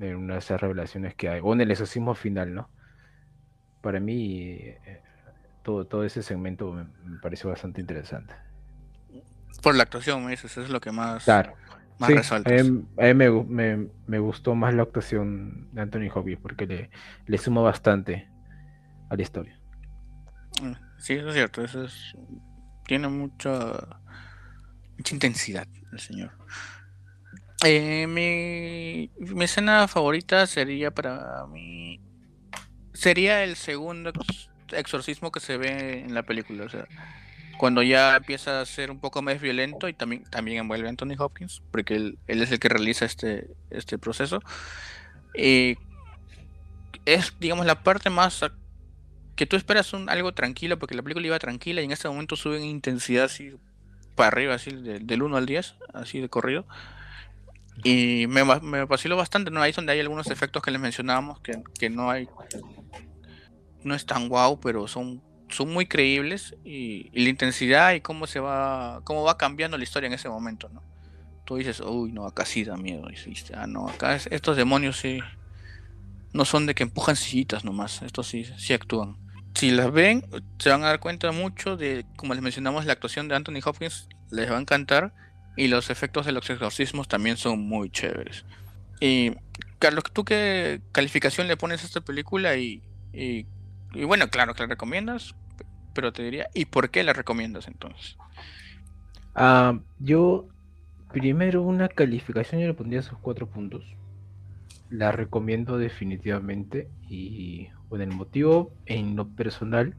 En 0.00 0.16
una 0.16 0.34
de 0.34 0.40
esas 0.40 0.60
revelaciones 0.60 1.14
que 1.14 1.28
hay, 1.28 1.40
o 1.42 1.52
en 1.52 1.60
el 1.60 1.70
exorcismo 1.70 2.14
final, 2.14 2.54
¿no? 2.54 2.70
Para 3.80 4.00
mí, 4.00 4.58
eh, 4.60 5.02
todo, 5.62 5.86
todo 5.86 6.04
ese 6.04 6.22
segmento 6.22 6.72
me, 6.72 6.84
me 7.04 7.18
pareció 7.18 7.50
bastante 7.50 7.80
interesante. 7.80 8.34
Por 9.62 9.74
la 9.74 9.84
actuación, 9.84 10.30
eso 10.30 10.46
es 10.60 10.68
lo 10.68 10.80
que 10.80 10.92
más. 10.92 11.24
Claro, 11.24 11.54
más 11.98 12.26
sí, 12.26 12.36
A 12.44 13.14
mí, 13.14 13.14
me, 13.14 13.88
me, 14.06 14.18
gustó 14.18 14.54
más 14.54 14.74
la 14.74 14.82
actuación 14.82 15.68
de 15.72 15.82
Anthony 15.82 16.08
Hopkins 16.12 16.40
porque 16.40 16.66
le, 16.66 16.90
le 17.26 17.38
suma 17.38 17.62
bastante 17.62 18.28
a 19.08 19.16
la 19.16 19.22
historia. 19.22 19.58
Mm, 20.60 20.72
sí, 20.98 21.14
eso 21.14 21.28
es 21.28 21.34
cierto. 21.34 21.62
Eso 21.62 21.84
es, 21.84 22.16
tiene 22.86 23.08
mucha, 23.08 23.98
mucha 24.96 25.14
intensidad 25.14 25.66
el 25.92 26.00
señor. 26.00 26.32
Eh, 27.64 28.06
mi, 28.06 29.10
mi 29.18 29.44
escena 29.44 29.88
favorita 29.88 30.46
sería 30.46 30.90
para 30.90 31.46
mí. 31.46 32.00
Sería 32.92 33.42
el 33.42 33.56
segundo 33.56 34.12
exorcismo 34.70 35.32
que 35.32 35.40
se 35.40 35.56
ve 35.56 36.00
en 36.00 36.14
la 36.14 36.24
película. 36.24 36.64
O 36.64 36.68
sea, 36.68 36.86
cuando 37.58 37.82
ya 37.82 38.16
empieza 38.16 38.60
a 38.60 38.66
ser 38.66 38.90
un 38.90 38.98
poco 38.98 39.22
más 39.22 39.40
violento 39.40 39.88
y 39.88 39.94
también, 39.94 40.24
también 40.24 40.58
envuelve 40.58 40.86
a 40.86 40.90
Anthony 40.90 41.14
Hopkins, 41.18 41.62
porque 41.70 41.96
él, 41.96 42.18
es 42.26 42.50
el 42.52 42.58
que 42.58 42.68
realiza 42.68 43.04
este, 43.04 43.48
este 43.70 43.98
proceso. 43.98 44.40
Y 45.34 45.76
es, 47.04 47.34
digamos, 47.40 47.66
la 47.66 47.82
parte 47.82 48.10
más 48.10 48.44
que 49.36 49.46
tú 49.46 49.56
esperas 49.56 49.92
un, 49.92 50.08
algo 50.08 50.32
tranquilo, 50.32 50.78
porque 50.78 50.94
la 50.94 51.02
película 51.02 51.26
iba 51.26 51.38
tranquila 51.38 51.80
y 51.80 51.84
en 51.84 51.92
este 51.92 52.08
momento 52.08 52.36
sube 52.36 52.56
en 52.56 52.64
intensidad 52.64 53.24
así 53.24 53.54
para 54.14 54.28
arriba, 54.28 54.54
así 54.54 54.70
del 54.70 55.22
1 55.22 55.36
al 55.36 55.46
10, 55.46 55.74
así 55.92 56.20
de 56.20 56.28
corrido. 56.28 56.66
Y 57.82 58.26
me, 58.28 58.44
me 58.44 58.84
vaciló 58.84 59.16
bastante, 59.16 59.50
¿no? 59.50 59.60
Ahí 59.60 59.70
es 59.70 59.76
donde 59.76 59.92
hay 59.92 60.00
algunos 60.00 60.28
efectos 60.28 60.62
que 60.62 60.70
les 60.70 60.80
mencionábamos 60.80 61.40
que, 61.40 61.60
que 61.78 61.90
no 61.90 62.10
hay. 62.10 62.28
No 63.82 63.94
es 63.94 64.06
tan 64.06 64.28
guau, 64.28 64.60
pero 64.60 64.86
son 64.86 65.20
son 65.54 65.72
muy 65.72 65.86
creíbles 65.86 66.56
y, 66.64 67.10
la 67.12 67.28
intensidad 67.28 67.94
y 67.94 68.00
cómo 68.00 68.26
se 68.26 68.40
va 68.40 69.00
cómo 69.04 69.22
va 69.22 69.38
cambiando 69.38 69.78
la 69.78 69.84
historia 69.84 70.08
en 70.08 70.14
ese 70.14 70.28
momento, 70.28 70.68
¿no? 70.68 70.82
Tú 71.44 71.56
dices, 71.56 71.80
uy, 71.80 72.10
no, 72.10 72.26
acá 72.26 72.46
sí 72.46 72.64
da 72.64 72.76
miedo. 72.76 73.06
Y 73.10 73.36
ah, 73.54 73.66
no, 73.66 73.88
acá 73.88 74.16
estos 74.16 74.56
demonios 74.56 74.96
sí 74.96 75.20
no 76.32 76.44
son 76.46 76.66
de 76.66 76.74
que 76.74 76.82
empujan 76.82 77.16
sillitas 77.16 77.64
nomás, 77.64 78.02
estos 78.02 78.26
sí, 78.26 78.46
sí 78.56 78.72
actúan. 78.72 79.16
Si 79.54 79.70
las 79.70 79.92
ven, 79.92 80.24
se 80.58 80.70
van 80.70 80.82
a 80.82 80.88
dar 80.88 81.00
cuenta 81.00 81.30
mucho 81.32 81.76
de, 81.76 82.04
como 82.16 82.34
les 82.34 82.42
mencionamos, 82.42 82.86
la 82.86 82.92
actuación 82.92 83.28
de 83.28 83.36
Anthony 83.36 83.60
Hopkins 83.64 84.08
les 84.30 84.50
va 84.50 84.56
a 84.56 84.60
encantar 84.60 85.14
y 85.56 85.68
los 85.68 85.90
efectos 85.90 86.26
de 86.26 86.32
los 86.32 86.50
exorcismos 86.50 87.06
también 87.06 87.36
son 87.36 87.60
muy 87.60 87.88
chéveres. 87.88 88.44
Y 89.00 89.32
Carlos, 89.78 90.04
¿tú 90.12 90.24
qué 90.24 90.80
calificación 90.92 91.46
le 91.46 91.56
pones 91.56 91.82
a 91.82 91.86
esta 91.86 92.00
película 92.00 92.56
y, 92.56 92.82
bueno, 94.06 94.28
claro 94.28 94.54
que 94.54 94.62
la 94.62 94.68
recomiendas, 94.68 95.34
pero 95.94 96.12
te 96.12 96.24
diría, 96.24 96.48
¿y 96.54 96.64
por 96.64 96.90
qué 96.90 97.04
la 97.04 97.12
recomiendas 97.12 97.68
entonces? 97.68 98.16
Ah, 99.36 99.78
yo, 100.00 100.48
primero, 101.12 101.62
una 101.62 101.88
calificación 101.88 102.60
yo 102.60 102.66
le 102.66 102.74
pondría 102.74 103.00
esos 103.00 103.18
cuatro 103.18 103.48
puntos. 103.48 103.84
La 104.90 105.12
recomiendo 105.12 105.78
definitivamente. 105.78 106.88
Y 107.08 107.68
bueno, 107.94 108.10
el 108.10 108.18
motivo 108.18 108.72
en 108.86 109.14
lo 109.14 109.28
personal, 109.28 109.94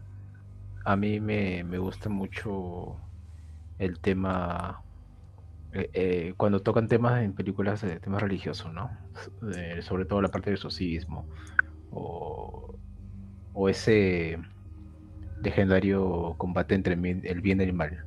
a 0.84 0.98
mí 0.98 1.22
me, 1.22 1.64
gusta 1.78 2.10
mucho 2.10 2.98
el 3.80 4.00
tema. 4.00 4.82
Eh, 5.72 5.90
eh, 5.94 6.34
cuando 6.36 6.60
tocan 6.60 6.90
temas 6.90 7.24
en 7.24 7.32
películas 7.32 7.82
de 7.84 8.02
temas 8.02 8.22
religiosos, 8.22 8.74
¿no? 8.74 8.92
sobre 9.82 10.04
todo 10.04 10.22
la 10.22 10.28
parte 10.28 10.50
del 10.50 10.58
exorcismo. 10.58 11.26
O, 11.92 12.76
o 13.54 13.70
ese 13.70 14.40
legendario 15.42 16.36
combate 16.38 16.76
entre 16.76 16.96
el 16.96 17.40
bien 17.40 17.62
y 17.62 17.64
el 17.64 17.72
mal. 17.72 18.04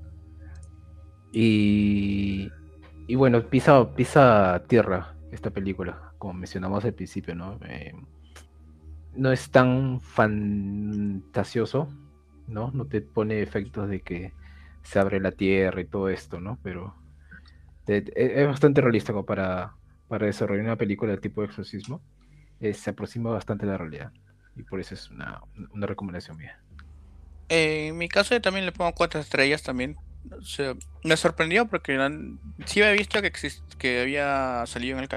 Y, 1.33 2.51
y 3.07 3.15
bueno, 3.15 3.43
pisa, 3.49 3.95
pisa 3.95 4.65
tierra 4.67 5.15
esta 5.33 5.49
película, 5.49 6.13
como 6.19 6.35
mencionamos 6.35 6.85
al 6.85 6.93
principio, 6.93 7.35
¿no? 7.35 7.59
Eh, 9.13 9.17
no 9.17 9.33
es 9.33 9.51
tan 9.51 10.01
fantasioso, 10.01 11.89
¿no? 12.47 12.71
No 12.73 12.87
te 12.87 13.01
pone 13.01 13.43
efectos 13.43 13.89
de 13.89 14.01
que 14.01 14.33
se 14.83 14.99
abre 14.99 15.21
la 15.21 15.33
tierra 15.33 15.81
y 15.81 15.87
todo 15.87 16.09
esto, 16.09 16.41
¿no? 16.41 16.59
Pero 16.63 16.95
e, 17.87 18.05
es 18.17 18.47
bastante 18.47 18.81
realista 18.81 19.13
como 19.13 19.25
para, 19.25 19.75
para 20.09 20.27
desarrollar 20.27 20.65
una 20.65 20.77
película 20.77 21.13
de 21.13 21.19
tipo 21.19 21.41
de 21.41 21.49
exorcismo. 21.49 22.01
Eh, 22.61 22.75
se 22.75 22.91
aproxima 22.91 23.31
bastante 23.31 23.67
a 23.67 23.71
la 23.71 23.79
realidad. 23.79 24.13
Y 24.57 24.63
por 24.63 24.81
eso 24.81 24.95
es 24.95 25.11
una, 25.11 25.41
una 25.71 25.87
recomendación 25.87 26.37
mía. 26.37 26.59
en 27.49 27.97
mi 27.97 28.09
caso 28.09 28.35
yo 28.35 28.41
también 28.41 28.67
le 28.67 28.73
pongo 28.73 28.93
cuatro 28.93 29.21
estrellas 29.21 29.63
también. 29.63 29.97
me 31.05 31.17
sorprendió 31.17 31.67
porque 31.67 31.97
sí 32.67 32.83
había 32.83 32.93
visto 32.93 33.23
que, 33.23 33.33
que 33.79 34.01
había 34.01 34.65
salido 34.67 34.99
en 34.99 35.05
el 35.05 35.09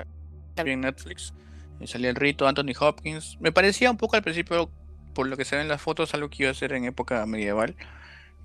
en 0.57 0.81
Netflix. 0.81 1.33
Y 1.81 1.87
salía 1.87 2.09
el 2.09 2.15
rito 2.15 2.47
Anthony 2.47 2.73
Hopkins. 2.79 3.37
Me 3.39 3.51
parecía 3.51 3.91
un 3.91 3.97
poco 3.97 4.15
al 4.15 4.23
principio, 4.23 4.71
por 5.13 5.27
lo 5.27 5.37
que 5.37 5.45
se 5.45 5.55
ve 5.55 5.61
en 5.61 5.67
las 5.67 5.81
fotos, 5.81 6.13
algo 6.13 6.29
que 6.29 6.43
iba 6.43 6.51
a 6.51 6.55
ser 6.55 6.73
en 6.73 6.85
época 6.85 7.25
medieval. 7.25 7.75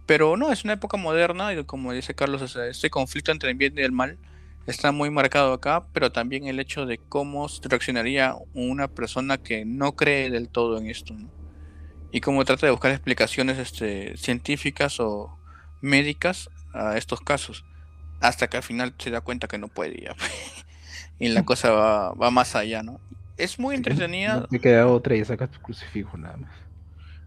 Pero 0.07 0.37
no, 0.37 0.53
es 0.53 0.65
una 0.65 0.75
época 0.75 0.97
moderna 0.97 1.53
y 1.53 1.65
como 1.65 1.93
dice 1.93 2.15
Carlos, 2.15 2.57
este 2.57 2.91
conflicto 2.91 3.33
entre 3.33 3.51
el 3.51 3.57
bien 3.57 3.75
y 3.77 3.83
el 3.83 3.93
mal 3.93 4.19
está 4.67 4.93
muy 4.93 5.11
marcado 5.11 5.53
acá, 5.53 5.87
pero 5.93 6.13
también 6.13 6.47
el 6.47 6.61
hecho 6.61 6.87
de 6.87 6.99
cómo 6.99 7.49
reaccionaría 7.63 8.37
una 8.53 8.89
persona 8.89 9.39
que 9.39 9.65
no 9.65 9.95
cree 9.97 10.31
del 10.31 10.49
todo 10.49 10.79
en 10.79 10.89
esto. 10.89 11.15
Y 12.13 12.21
cómo 12.21 12.45
trata 12.45 12.67
de 12.67 12.73
buscar 12.73 12.93
explicaciones 12.93 13.59
este, 13.59 14.17
científicas 14.17 15.01
o 15.01 15.39
médicas 15.81 16.51
a 16.73 16.97
estos 16.97 17.21
casos. 17.21 17.65
Hasta 18.21 18.49
que 18.49 18.57
al 18.57 18.63
final 18.63 18.95
se 18.99 19.11
da 19.11 19.21
cuenta 19.21 19.49
que 19.49 19.59
no 19.59 19.69
puede 19.69 20.03
ya. 20.03 20.17
y 21.19 21.29
la 21.29 21.45
cosa 21.45 21.71
va, 21.71 22.31
más 22.31 22.55
allá, 22.57 22.83
¿no? 22.83 23.01
Es 23.37 23.59
muy 23.59 23.75
entretenida. 23.75 24.41
No 24.41 24.47
te 24.47 24.61
queda 24.61 24.87
otra 24.87 25.15
y 25.15 25.25
sacas 25.25 25.51
tu 25.51 25.61
crucifijo 25.61 26.17
nada 26.17 26.37
más. 26.37 26.51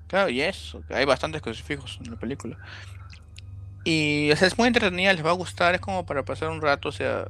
Claro, 0.07 0.29
y 0.29 0.41
eso, 0.41 0.81
hay 0.89 1.05
bastantes 1.05 1.41
crucifijos 1.41 1.99
en 2.03 2.11
la 2.11 2.17
película. 2.17 2.57
Y 3.83 4.31
o 4.31 4.35
sea, 4.35 4.47
es 4.47 4.57
muy 4.57 4.67
entretenida, 4.67 5.13
les 5.13 5.23
va 5.23 5.29
a 5.29 5.33
gustar, 5.33 5.75
es 5.75 5.81
como 5.81 6.05
para 6.05 6.23
pasar 6.23 6.49
un 6.49 6.61
rato, 6.61 6.89
o 6.89 6.91
sea, 6.91 7.27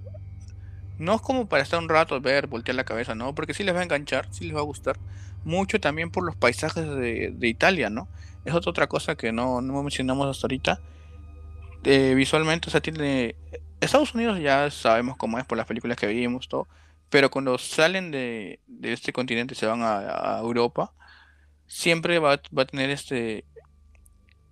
no 0.97 1.15
es 1.15 1.21
como 1.21 1.47
para 1.47 1.63
estar 1.63 1.79
un 1.79 1.89
rato, 1.89 2.19
ver, 2.21 2.47
voltear 2.47 2.75
la 2.75 2.83
cabeza, 2.83 3.15
¿no? 3.15 3.35
Porque 3.35 3.53
sí 3.53 3.63
les 3.63 3.75
va 3.75 3.79
a 3.79 3.83
enganchar, 3.83 4.27
sí 4.31 4.45
les 4.45 4.55
va 4.55 4.59
a 4.59 4.63
gustar. 4.63 4.97
Mucho 5.45 5.79
también 5.79 6.11
por 6.11 6.23
los 6.25 6.35
paisajes 6.35 6.85
de, 6.85 7.47
Italia, 7.47 7.89
¿no? 7.89 8.07
Es 8.45 8.53
otra 8.53 8.87
cosa 8.87 9.15
que 9.15 9.31
no, 9.31 9.61
no 9.61 9.81
mencionamos 9.81 10.27
hasta 10.27 10.47
ahorita. 10.47 10.81
Eh, 11.83 12.13
visualmente, 12.15 12.67
o 12.67 12.71
sea, 12.71 12.81
tiene... 12.81 13.35
Estados 13.79 14.13
Unidos 14.13 14.39
ya 14.41 14.69
sabemos 14.71 15.15
cómo 15.15 15.39
es 15.39 15.45
por 15.45 15.57
las 15.57 15.65
películas 15.65 15.97
que 15.97 16.07
vimos, 16.07 16.49
todo. 16.49 16.67
Pero 17.09 17.31
cuando 17.31 17.57
salen 17.57 18.11
de, 18.11 18.59
este 18.83 19.11
continente 19.13 19.55
se 19.55 19.65
van 19.65 19.81
a 19.83 20.39
Europa, 20.39 20.93
siempre 21.69 22.19
va, 22.19 22.33
a 22.33 22.65
tener 22.65 22.89
este, 22.89 23.45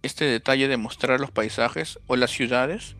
este 0.04 0.26
detalle 0.26 0.70
de 0.70 0.78
mostrar 0.78 1.20
los 1.20 1.32
paisajes 1.32 2.00
o 2.08 2.16
las 2.16 2.32
ciudades 2.32 2.96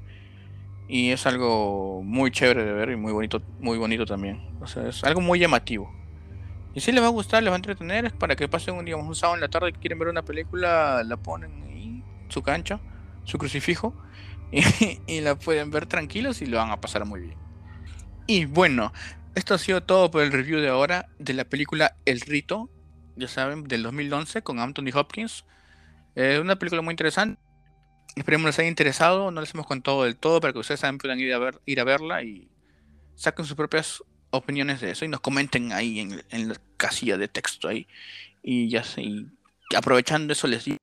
y 0.90 1.12
es 1.12 1.26
algo 1.28 2.02
muy 2.04 2.32
chévere 2.32 2.66
de 2.66 2.74
ver 2.74 2.90
y 2.90 2.96
muy 2.96 3.14
bonito, 3.14 3.42
muy 3.60 3.78
bonito 3.78 4.06
también. 4.06 4.42
O 4.60 4.68
sea, 4.68 4.88
es 4.88 5.04
algo 5.04 5.22
muy 5.22 5.40
llamativo. 5.40 5.94
Y 6.74 6.80
si 6.80 6.92
les 6.92 7.02
va 7.02 7.08
a 7.08 7.12
gustar, 7.12 7.44
les 7.44 7.52
va 7.52 7.56
a 7.56 7.58
entretener, 7.58 8.06
es 8.06 8.14
para 8.14 8.36
que 8.36 8.48
pasen 8.48 8.76
un, 8.76 8.86
digamos, 8.86 9.08
un 9.08 9.16
sábado 9.16 9.36
en 9.36 9.42
la 9.42 9.50
tarde 9.50 9.72
que 9.72 9.80
quieren 9.80 10.00
ver 10.00 10.08
una 10.08 10.24
película, 10.24 11.04
la 11.04 11.18
ponen 11.18 11.64
ahí, 11.64 12.04
su 12.30 12.42
cancha, 12.42 12.80
su 13.24 13.38
crucifijo, 13.38 13.94
y, 14.52 14.64
y 15.08 15.22
la 15.22 15.36
pueden 15.36 15.70
ver 15.70 15.86
tranquilos 15.86 16.42
y 16.42 16.48
lo 16.48 16.58
van 16.58 16.72
a 16.72 16.82
pasar 16.82 17.06
muy 17.06 17.22
bien. 17.22 17.38
Y 18.26 18.46
bueno, 18.46 18.92
esto 19.38 19.54
ha 19.54 19.60
sido 19.60 19.84
todo 19.84 20.10
por 20.10 20.24
el 20.24 20.32
review 20.32 20.60
de 20.60 20.70
ahora 20.70 21.10
de 21.20 21.36
la 21.36 21.46
película 21.46 21.96
El 22.06 22.22
Rito, 22.22 22.72
ya 23.16 23.28
saben, 23.28 23.66
del 23.66 23.84
2011 23.84 24.42
con 24.42 24.60
Anthony 24.60 24.90
Hopkins. 24.96 25.46
Es 26.16 26.40
una 26.40 26.58
película 26.58 26.82
muy 26.82 26.94
interesante. 26.94 27.40
Esperemos 28.16 28.48
les 28.48 28.58
haya 28.58 28.68
interesado. 28.68 29.30
No 29.30 29.40
les 29.40 29.54
hemos 29.54 29.68
contado 29.68 30.06
del 30.06 30.18
todo 30.18 30.42
para 30.42 30.54
que 30.54 30.60
ustedes 30.60 30.82
también 30.82 30.98
puedan 30.98 31.20
ir 31.20 31.32
a, 31.36 31.38
ver, 31.38 31.62
ir 31.68 31.80
a 31.80 31.84
verla 31.84 32.24
y 32.24 32.50
saquen 33.14 33.46
sus 33.46 33.56
propias 33.56 34.04
opiniones 34.32 34.82
de 34.82 34.90
eso 34.90 35.06
y 35.06 35.08
nos 35.08 35.20
comenten 35.20 35.72
ahí 35.72 36.00
en, 36.00 36.50
la 36.50 36.56
casilla 36.76 37.18
de 37.18 37.28
texto 37.28 37.68
ahí. 37.68 37.88
Y 38.42 38.70
ya 38.70 38.84
sé, 38.84 39.04
aprovechando 39.76 40.34
eso 40.34 40.48
les 40.48 40.66
digo 40.66 40.78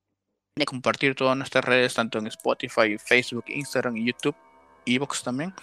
de 0.57 0.65
compartir 0.65 1.13
todas 1.13 1.35
nuestras 1.35 1.65
redes, 1.65 1.93
tanto 1.93 2.19
en 2.19 2.27
Spotify, 2.27 2.97
Facebook, 2.97 3.43
Instagram 3.49 3.97
y 3.97 4.05
YouTube, 4.05 4.35
Evox 4.85 5.23
también 5.23 5.53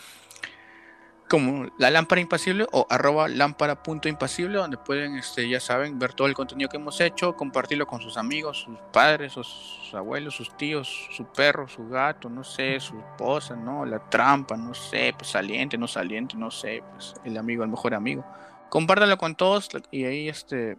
como 1.32 1.66
la 1.78 1.90
lámpara 1.90 2.20
impasible 2.20 2.66
o 2.72 2.86
arroba 2.90 3.26
lámpara.impasible, 3.26 4.58
donde 4.58 4.76
pueden, 4.76 5.16
este, 5.16 5.48
ya 5.48 5.60
saben, 5.60 5.98
ver 5.98 6.12
todo 6.12 6.28
el 6.28 6.34
contenido 6.34 6.68
que 6.68 6.76
hemos 6.76 7.00
hecho, 7.00 7.34
compartirlo 7.34 7.86
con 7.86 8.02
sus 8.02 8.18
amigos, 8.18 8.58
sus 8.58 8.78
padres, 8.92 9.32
sus 9.32 9.90
abuelos, 9.94 10.36
sus 10.36 10.54
tíos, 10.58 11.08
su 11.10 11.24
perro, 11.24 11.66
su 11.68 11.88
gato, 11.88 12.28
no 12.28 12.44
sé, 12.44 12.78
su 12.80 12.98
esposa, 12.98 13.56
¿no? 13.56 13.86
La 13.86 13.98
trampa, 14.10 14.58
no 14.58 14.74
sé, 14.74 15.14
pues 15.16 15.30
saliente, 15.30 15.78
no 15.78 15.88
saliente, 15.88 16.36
no 16.36 16.50
sé, 16.50 16.84
pues 16.92 17.14
el 17.24 17.38
amigo, 17.38 17.64
el 17.64 17.70
mejor 17.70 17.94
amigo. 17.94 18.26
Compártanlo 18.68 19.16
con 19.16 19.34
todos 19.34 19.70
y 19.90 20.04
ahí, 20.04 20.28
este, 20.28 20.76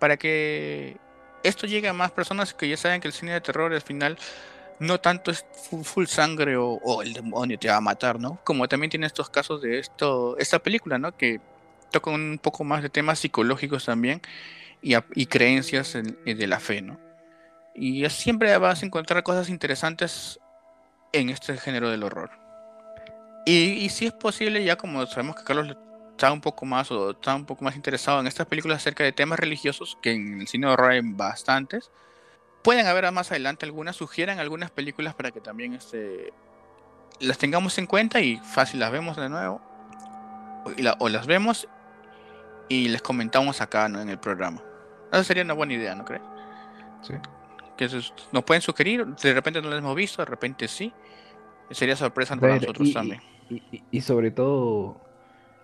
para 0.00 0.16
que 0.16 0.96
esto 1.44 1.68
llegue 1.68 1.88
a 1.88 1.92
más 1.92 2.10
personas 2.10 2.52
que 2.52 2.68
ya 2.68 2.76
saben 2.76 3.00
que 3.00 3.06
el 3.06 3.14
cine 3.14 3.32
de 3.32 3.40
terror 3.40 3.72
al 3.72 3.80
final 3.80 4.18
no 4.78 5.00
tanto 5.00 5.30
es 5.30 5.44
full, 5.82 6.06
sangre 6.06 6.56
o, 6.56 7.02
el 7.02 7.12
demonio 7.12 7.58
te 7.58 7.68
va 7.68 7.76
a 7.76 7.80
matar, 7.80 8.20
¿no? 8.20 8.40
Como 8.44 8.68
también 8.68 8.90
tiene 8.90 9.06
estos 9.06 9.30
casos 9.30 9.62
de 9.62 9.78
esto, 9.78 10.36
esta 10.38 10.58
película, 10.58 10.98
¿no? 10.98 11.16
Que 11.16 11.40
toca 11.90 12.10
un 12.10 12.38
poco 12.42 12.64
más 12.64 12.82
de 12.82 12.90
temas 12.90 13.20
psicológicos 13.20 13.84
también 13.84 14.20
y, 14.82 15.26
creencias 15.26 15.92
de 15.92 16.46
la 16.46 16.60
fe, 16.60 16.82
¿no? 16.82 16.98
Y 17.74 18.08
siempre 18.10 18.56
vas 18.58 18.82
a 18.82 18.86
encontrar 18.86 19.22
cosas 19.22 19.48
interesantes 19.48 20.38
en 21.12 21.30
este 21.30 21.56
género 21.56 21.90
del 21.90 22.02
horror. 22.02 22.30
Y, 23.46 23.88
si 23.90 24.06
es 24.06 24.12
posible, 24.12 24.64
ya 24.64 24.76
como 24.76 25.04
sabemos 25.06 25.36
que 25.36 25.44
Carlos 25.44 25.76
está 26.12 26.32
un 26.32 26.40
poco 26.40 26.64
más 26.64 26.90
o 26.90 27.10
está 27.10 27.34
un 27.34 27.44
poco 27.44 27.64
más 27.64 27.76
interesado 27.76 28.20
en 28.20 28.26
estas 28.26 28.46
películas 28.46 28.78
acerca 28.78 29.04
de 29.04 29.12
temas 29.12 29.38
religiosos, 29.38 29.98
que 30.02 30.12
en 30.12 30.40
el 30.40 30.48
cine 30.48 30.66
de 30.66 30.72
horror 30.72 30.92
hay 30.92 31.00
bastantes, 31.02 31.90
pueden 32.64 32.86
haber 32.86 33.12
más 33.12 33.30
adelante 33.30 33.66
algunas, 33.66 33.94
sugieran 33.94 34.40
algunas 34.40 34.70
películas 34.70 35.14
para 35.14 35.30
que 35.30 35.40
también 35.40 35.74
este, 35.74 36.32
las 37.20 37.38
tengamos 37.38 37.76
en 37.78 37.86
cuenta 37.86 38.20
y 38.20 38.38
fácil 38.38 38.80
las 38.80 38.90
vemos 38.90 39.16
de 39.16 39.28
nuevo. 39.28 39.60
O, 40.98 41.08
las 41.10 41.26
vemos 41.26 41.68
y 42.70 42.88
les 42.88 43.02
comentamos 43.02 43.60
acá 43.60 43.84
en 43.84 44.08
el 44.08 44.18
programa. 44.18 44.62
Esa 45.12 45.24
sería 45.24 45.44
una 45.44 45.52
buena 45.52 45.74
idea, 45.74 45.94
¿no 45.94 46.06
crees? 46.06 46.22
Sí. 47.02 47.12
Que 47.76 47.88
nos 48.32 48.44
pueden 48.44 48.62
sugerir, 48.62 49.04
de 49.04 49.34
repente 49.34 49.60
no 49.60 49.68
las 49.68 49.78
hemos 49.78 49.94
visto, 49.94 50.22
de 50.22 50.26
repente 50.26 50.66
sí. 50.66 50.90
Sería 51.70 51.96
sorpresa 51.96 52.34
para 52.36 52.56
nosotros 52.56 52.92
también. 52.94 53.20
y, 53.90 54.00
sobre 54.00 54.30
todo 54.30 55.00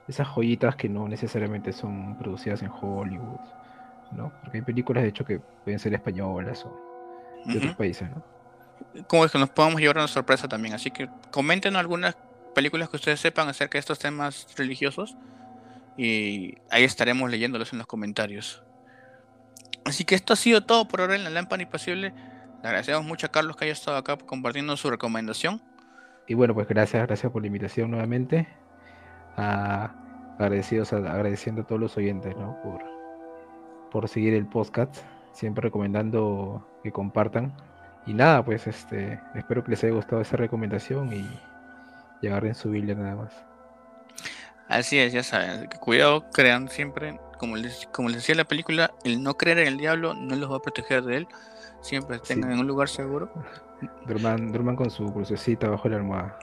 esas 0.07 0.29
joyitas 0.29 0.77
que 0.77 0.89
no 0.89 1.09
necesariamente 1.09 1.73
son 1.73 2.19
producidas 2.19 2.61
en 2.63 2.71
Hollywood, 2.71 3.41
¿no? 4.13 4.33
Porque 4.43 4.59
hay 4.59 4.65
películas 4.65 5.03
de 5.03 5.09
hecho 5.09 5.25
que 5.25 5.39
pueden 5.39 5.79
ser 5.79 5.95
españolas 5.95 6.65
o 6.67 6.89
de 7.44 7.59
otros 7.59 7.76
países, 7.76 8.09
¿no? 8.11 8.24
Como 9.07 9.24
es 9.24 9.33
que 9.33 9.38
nos 9.38 9.50
podamos 9.50 9.81
llevar 9.81 9.98
una 9.98 10.09
sorpresa 10.09 10.48
también. 10.48 10.74
Así 10.74 10.90
que 10.90 11.09
comenten 11.31 11.76
algunas 11.76 12.16
películas 12.55 12.88
que 12.88 12.96
ustedes 12.96 13.20
sepan 13.20 13.48
acerca 13.48 13.74
de 13.74 13.81
estos 13.81 13.98
temas 13.98 14.46
religiosos 14.57 15.16
y 15.96 16.57
ahí 16.70 16.85
estaremos 16.85 17.31
leyéndolos 17.31 17.72
en 17.72 17.79
los 17.79 17.87
comentarios. 17.87 18.62
Así 19.85 20.05
que 20.05 20.14
esto 20.14 20.33
ha 20.33 20.37
sido 20.37 20.62
todo 20.62 20.87
por 20.88 21.00
ahora 21.00 21.14
en 21.14 21.24
la 21.24 21.31
lámpara 21.31 21.62
impasible. 21.62 22.12
Le 22.62 22.68
agradecemos 22.68 23.05
mucho 23.05 23.26
a 23.26 23.31
Carlos 23.31 23.57
que 23.57 23.64
haya 23.64 23.72
estado 23.72 23.96
acá 23.96 24.16
compartiendo 24.16 24.76
su 24.76 24.90
recomendación. 24.90 25.62
Y 26.26 26.35
bueno, 26.35 26.55
pues 26.55 26.68
gracias, 26.68 27.07
gracias 27.07 27.32
por 27.32 27.43
la 27.43 27.47
invitación 27.47 27.91
nuevamente. 27.91 28.49
Ah, 29.36 29.95
agradecidos, 30.38 30.93
agradeciendo 30.93 31.62
a 31.62 31.66
todos 31.66 31.80
los 31.80 31.97
oyentes, 31.97 32.36
¿no? 32.36 32.61
Por, 32.62 32.82
por 33.91 34.09
seguir 34.09 34.34
el 34.34 34.47
podcast 34.47 34.97
siempre 35.32 35.62
recomendando 35.62 36.66
que 36.83 36.93
compartan. 36.93 37.53
Y 38.07 38.14
nada, 38.14 38.45
pues 38.45 38.66
este, 38.66 39.20
espero 39.35 39.62
que 39.62 39.72
les 39.72 39.85
haya 39.85 39.93
gustado 39.93 40.22
esa 40.22 40.37
recomendación 40.37 41.12
y, 41.12 41.28
y 42.22 42.26
agarren 42.28 42.55
su 42.55 42.70
Biblia 42.70 42.95
nada 42.95 43.14
más. 43.14 43.33
Así 44.68 44.99
es, 44.99 45.12
ya 45.12 45.24
saben, 45.24 45.68
cuidado, 45.81 46.31
crean 46.31 46.68
siempre, 46.68 47.18
como 47.39 47.57
les, 47.57 47.89
como 47.93 48.09
les 48.09 48.18
decía 48.18 48.37
la 48.37 48.45
película, 48.45 48.93
el 49.03 49.20
no 49.20 49.35
creer 49.35 49.59
en 49.59 49.66
el 49.66 49.78
diablo 49.78 50.14
no 50.14 50.37
los 50.37 50.51
va 50.51 50.59
a 50.59 50.62
proteger 50.62 51.03
de 51.03 51.16
él, 51.16 51.28
siempre 51.81 52.20
tengan 52.20 52.53
en 52.53 52.61
un 52.61 52.68
lugar 52.68 52.89
seguro. 52.89 53.33
Durman, 54.07 54.53
durman 54.53 54.76
con 54.76 54.89
su 54.89 55.12
crucecita 55.12 55.68
bajo 55.68 55.89
la 55.89 55.97
almohada. 55.97 56.39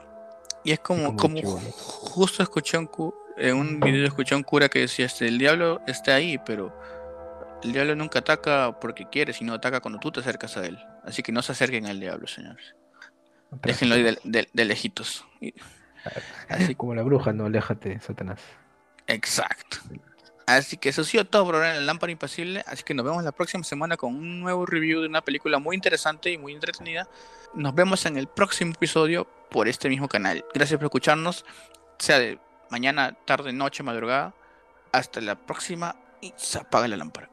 Y 0.62 0.72
es 0.72 0.80
como, 0.80 1.16
como, 1.16 1.40
justo 1.40 2.42
escuché 2.42 2.76
un, 2.76 2.90
en 3.38 3.56
un 3.56 3.80
video 3.80 4.06
escuché 4.06 4.34
a 4.34 4.38
un 4.38 4.44
cura 4.44 4.68
que 4.68 4.80
decía, 4.80 5.06
este, 5.06 5.26
el 5.26 5.38
diablo 5.38 5.80
está 5.86 6.16
ahí, 6.16 6.36
pero 6.44 6.70
el 7.62 7.72
diablo 7.72 7.96
nunca 7.96 8.20
ataca 8.20 8.78
porque 8.80 9.08
quiere, 9.10 9.32
sino 9.32 9.54
ataca 9.54 9.80
cuando 9.80 9.98
tú 9.98 10.12
te 10.12 10.20
acercas 10.20 10.56
a 10.56 10.66
él. 10.66 10.78
Así 11.04 11.22
que 11.22 11.32
no 11.32 11.42
se 11.42 11.52
acerquen 11.52 11.86
al 11.86 12.00
diablo, 12.00 12.26
señores. 12.26 12.74
Déjenlo 13.50 13.94
ahí 13.94 14.16
de, 14.24 14.64
lejitos. 14.64 15.24
Así 16.48 16.74
como 16.74 16.94
la 16.94 17.02
bruja, 17.02 17.32
no, 17.32 17.46
aléjate, 17.46 17.98
Satanás. 18.00 18.40
Exacto. 19.06 19.78
Así 20.46 20.76
que 20.76 20.88
eso 20.88 21.02
ha 21.02 21.04
sido 21.04 21.26
todo 21.26 21.44
por 21.44 21.56
ahora 21.56 21.72
en 21.72 21.76
el 21.76 21.86
Lámpara 21.86 22.12
Impasible. 22.12 22.64
Así 22.66 22.82
que 22.82 22.94
nos 22.94 23.04
vemos 23.04 23.22
la 23.24 23.32
próxima 23.32 23.64
semana 23.64 23.96
con 23.96 24.14
un 24.14 24.40
nuevo 24.40 24.64
review 24.64 25.00
de 25.00 25.08
una 25.08 25.20
película 25.20 25.58
muy 25.58 25.76
interesante 25.76 26.30
y 26.30 26.38
muy 26.38 26.54
entretenida. 26.54 27.08
Nos 27.54 27.74
vemos 27.74 28.06
en 28.06 28.16
el 28.16 28.28
próximo 28.28 28.72
episodio 28.72 29.26
por 29.50 29.68
este 29.68 29.88
mismo 29.88 30.08
canal. 30.08 30.44
Gracias 30.54 30.78
por 30.78 30.86
escucharnos, 30.86 31.44
sea 31.98 32.18
de 32.18 32.38
mañana, 32.70 33.16
tarde, 33.26 33.52
noche, 33.52 33.82
madrugada. 33.82 34.34
Hasta 34.92 35.20
la 35.20 35.34
próxima 35.34 35.96
y 36.22 36.32
se 36.36 36.58
apaga 36.58 36.88
la 36.88 36.96
lámpara. 36.96 37.28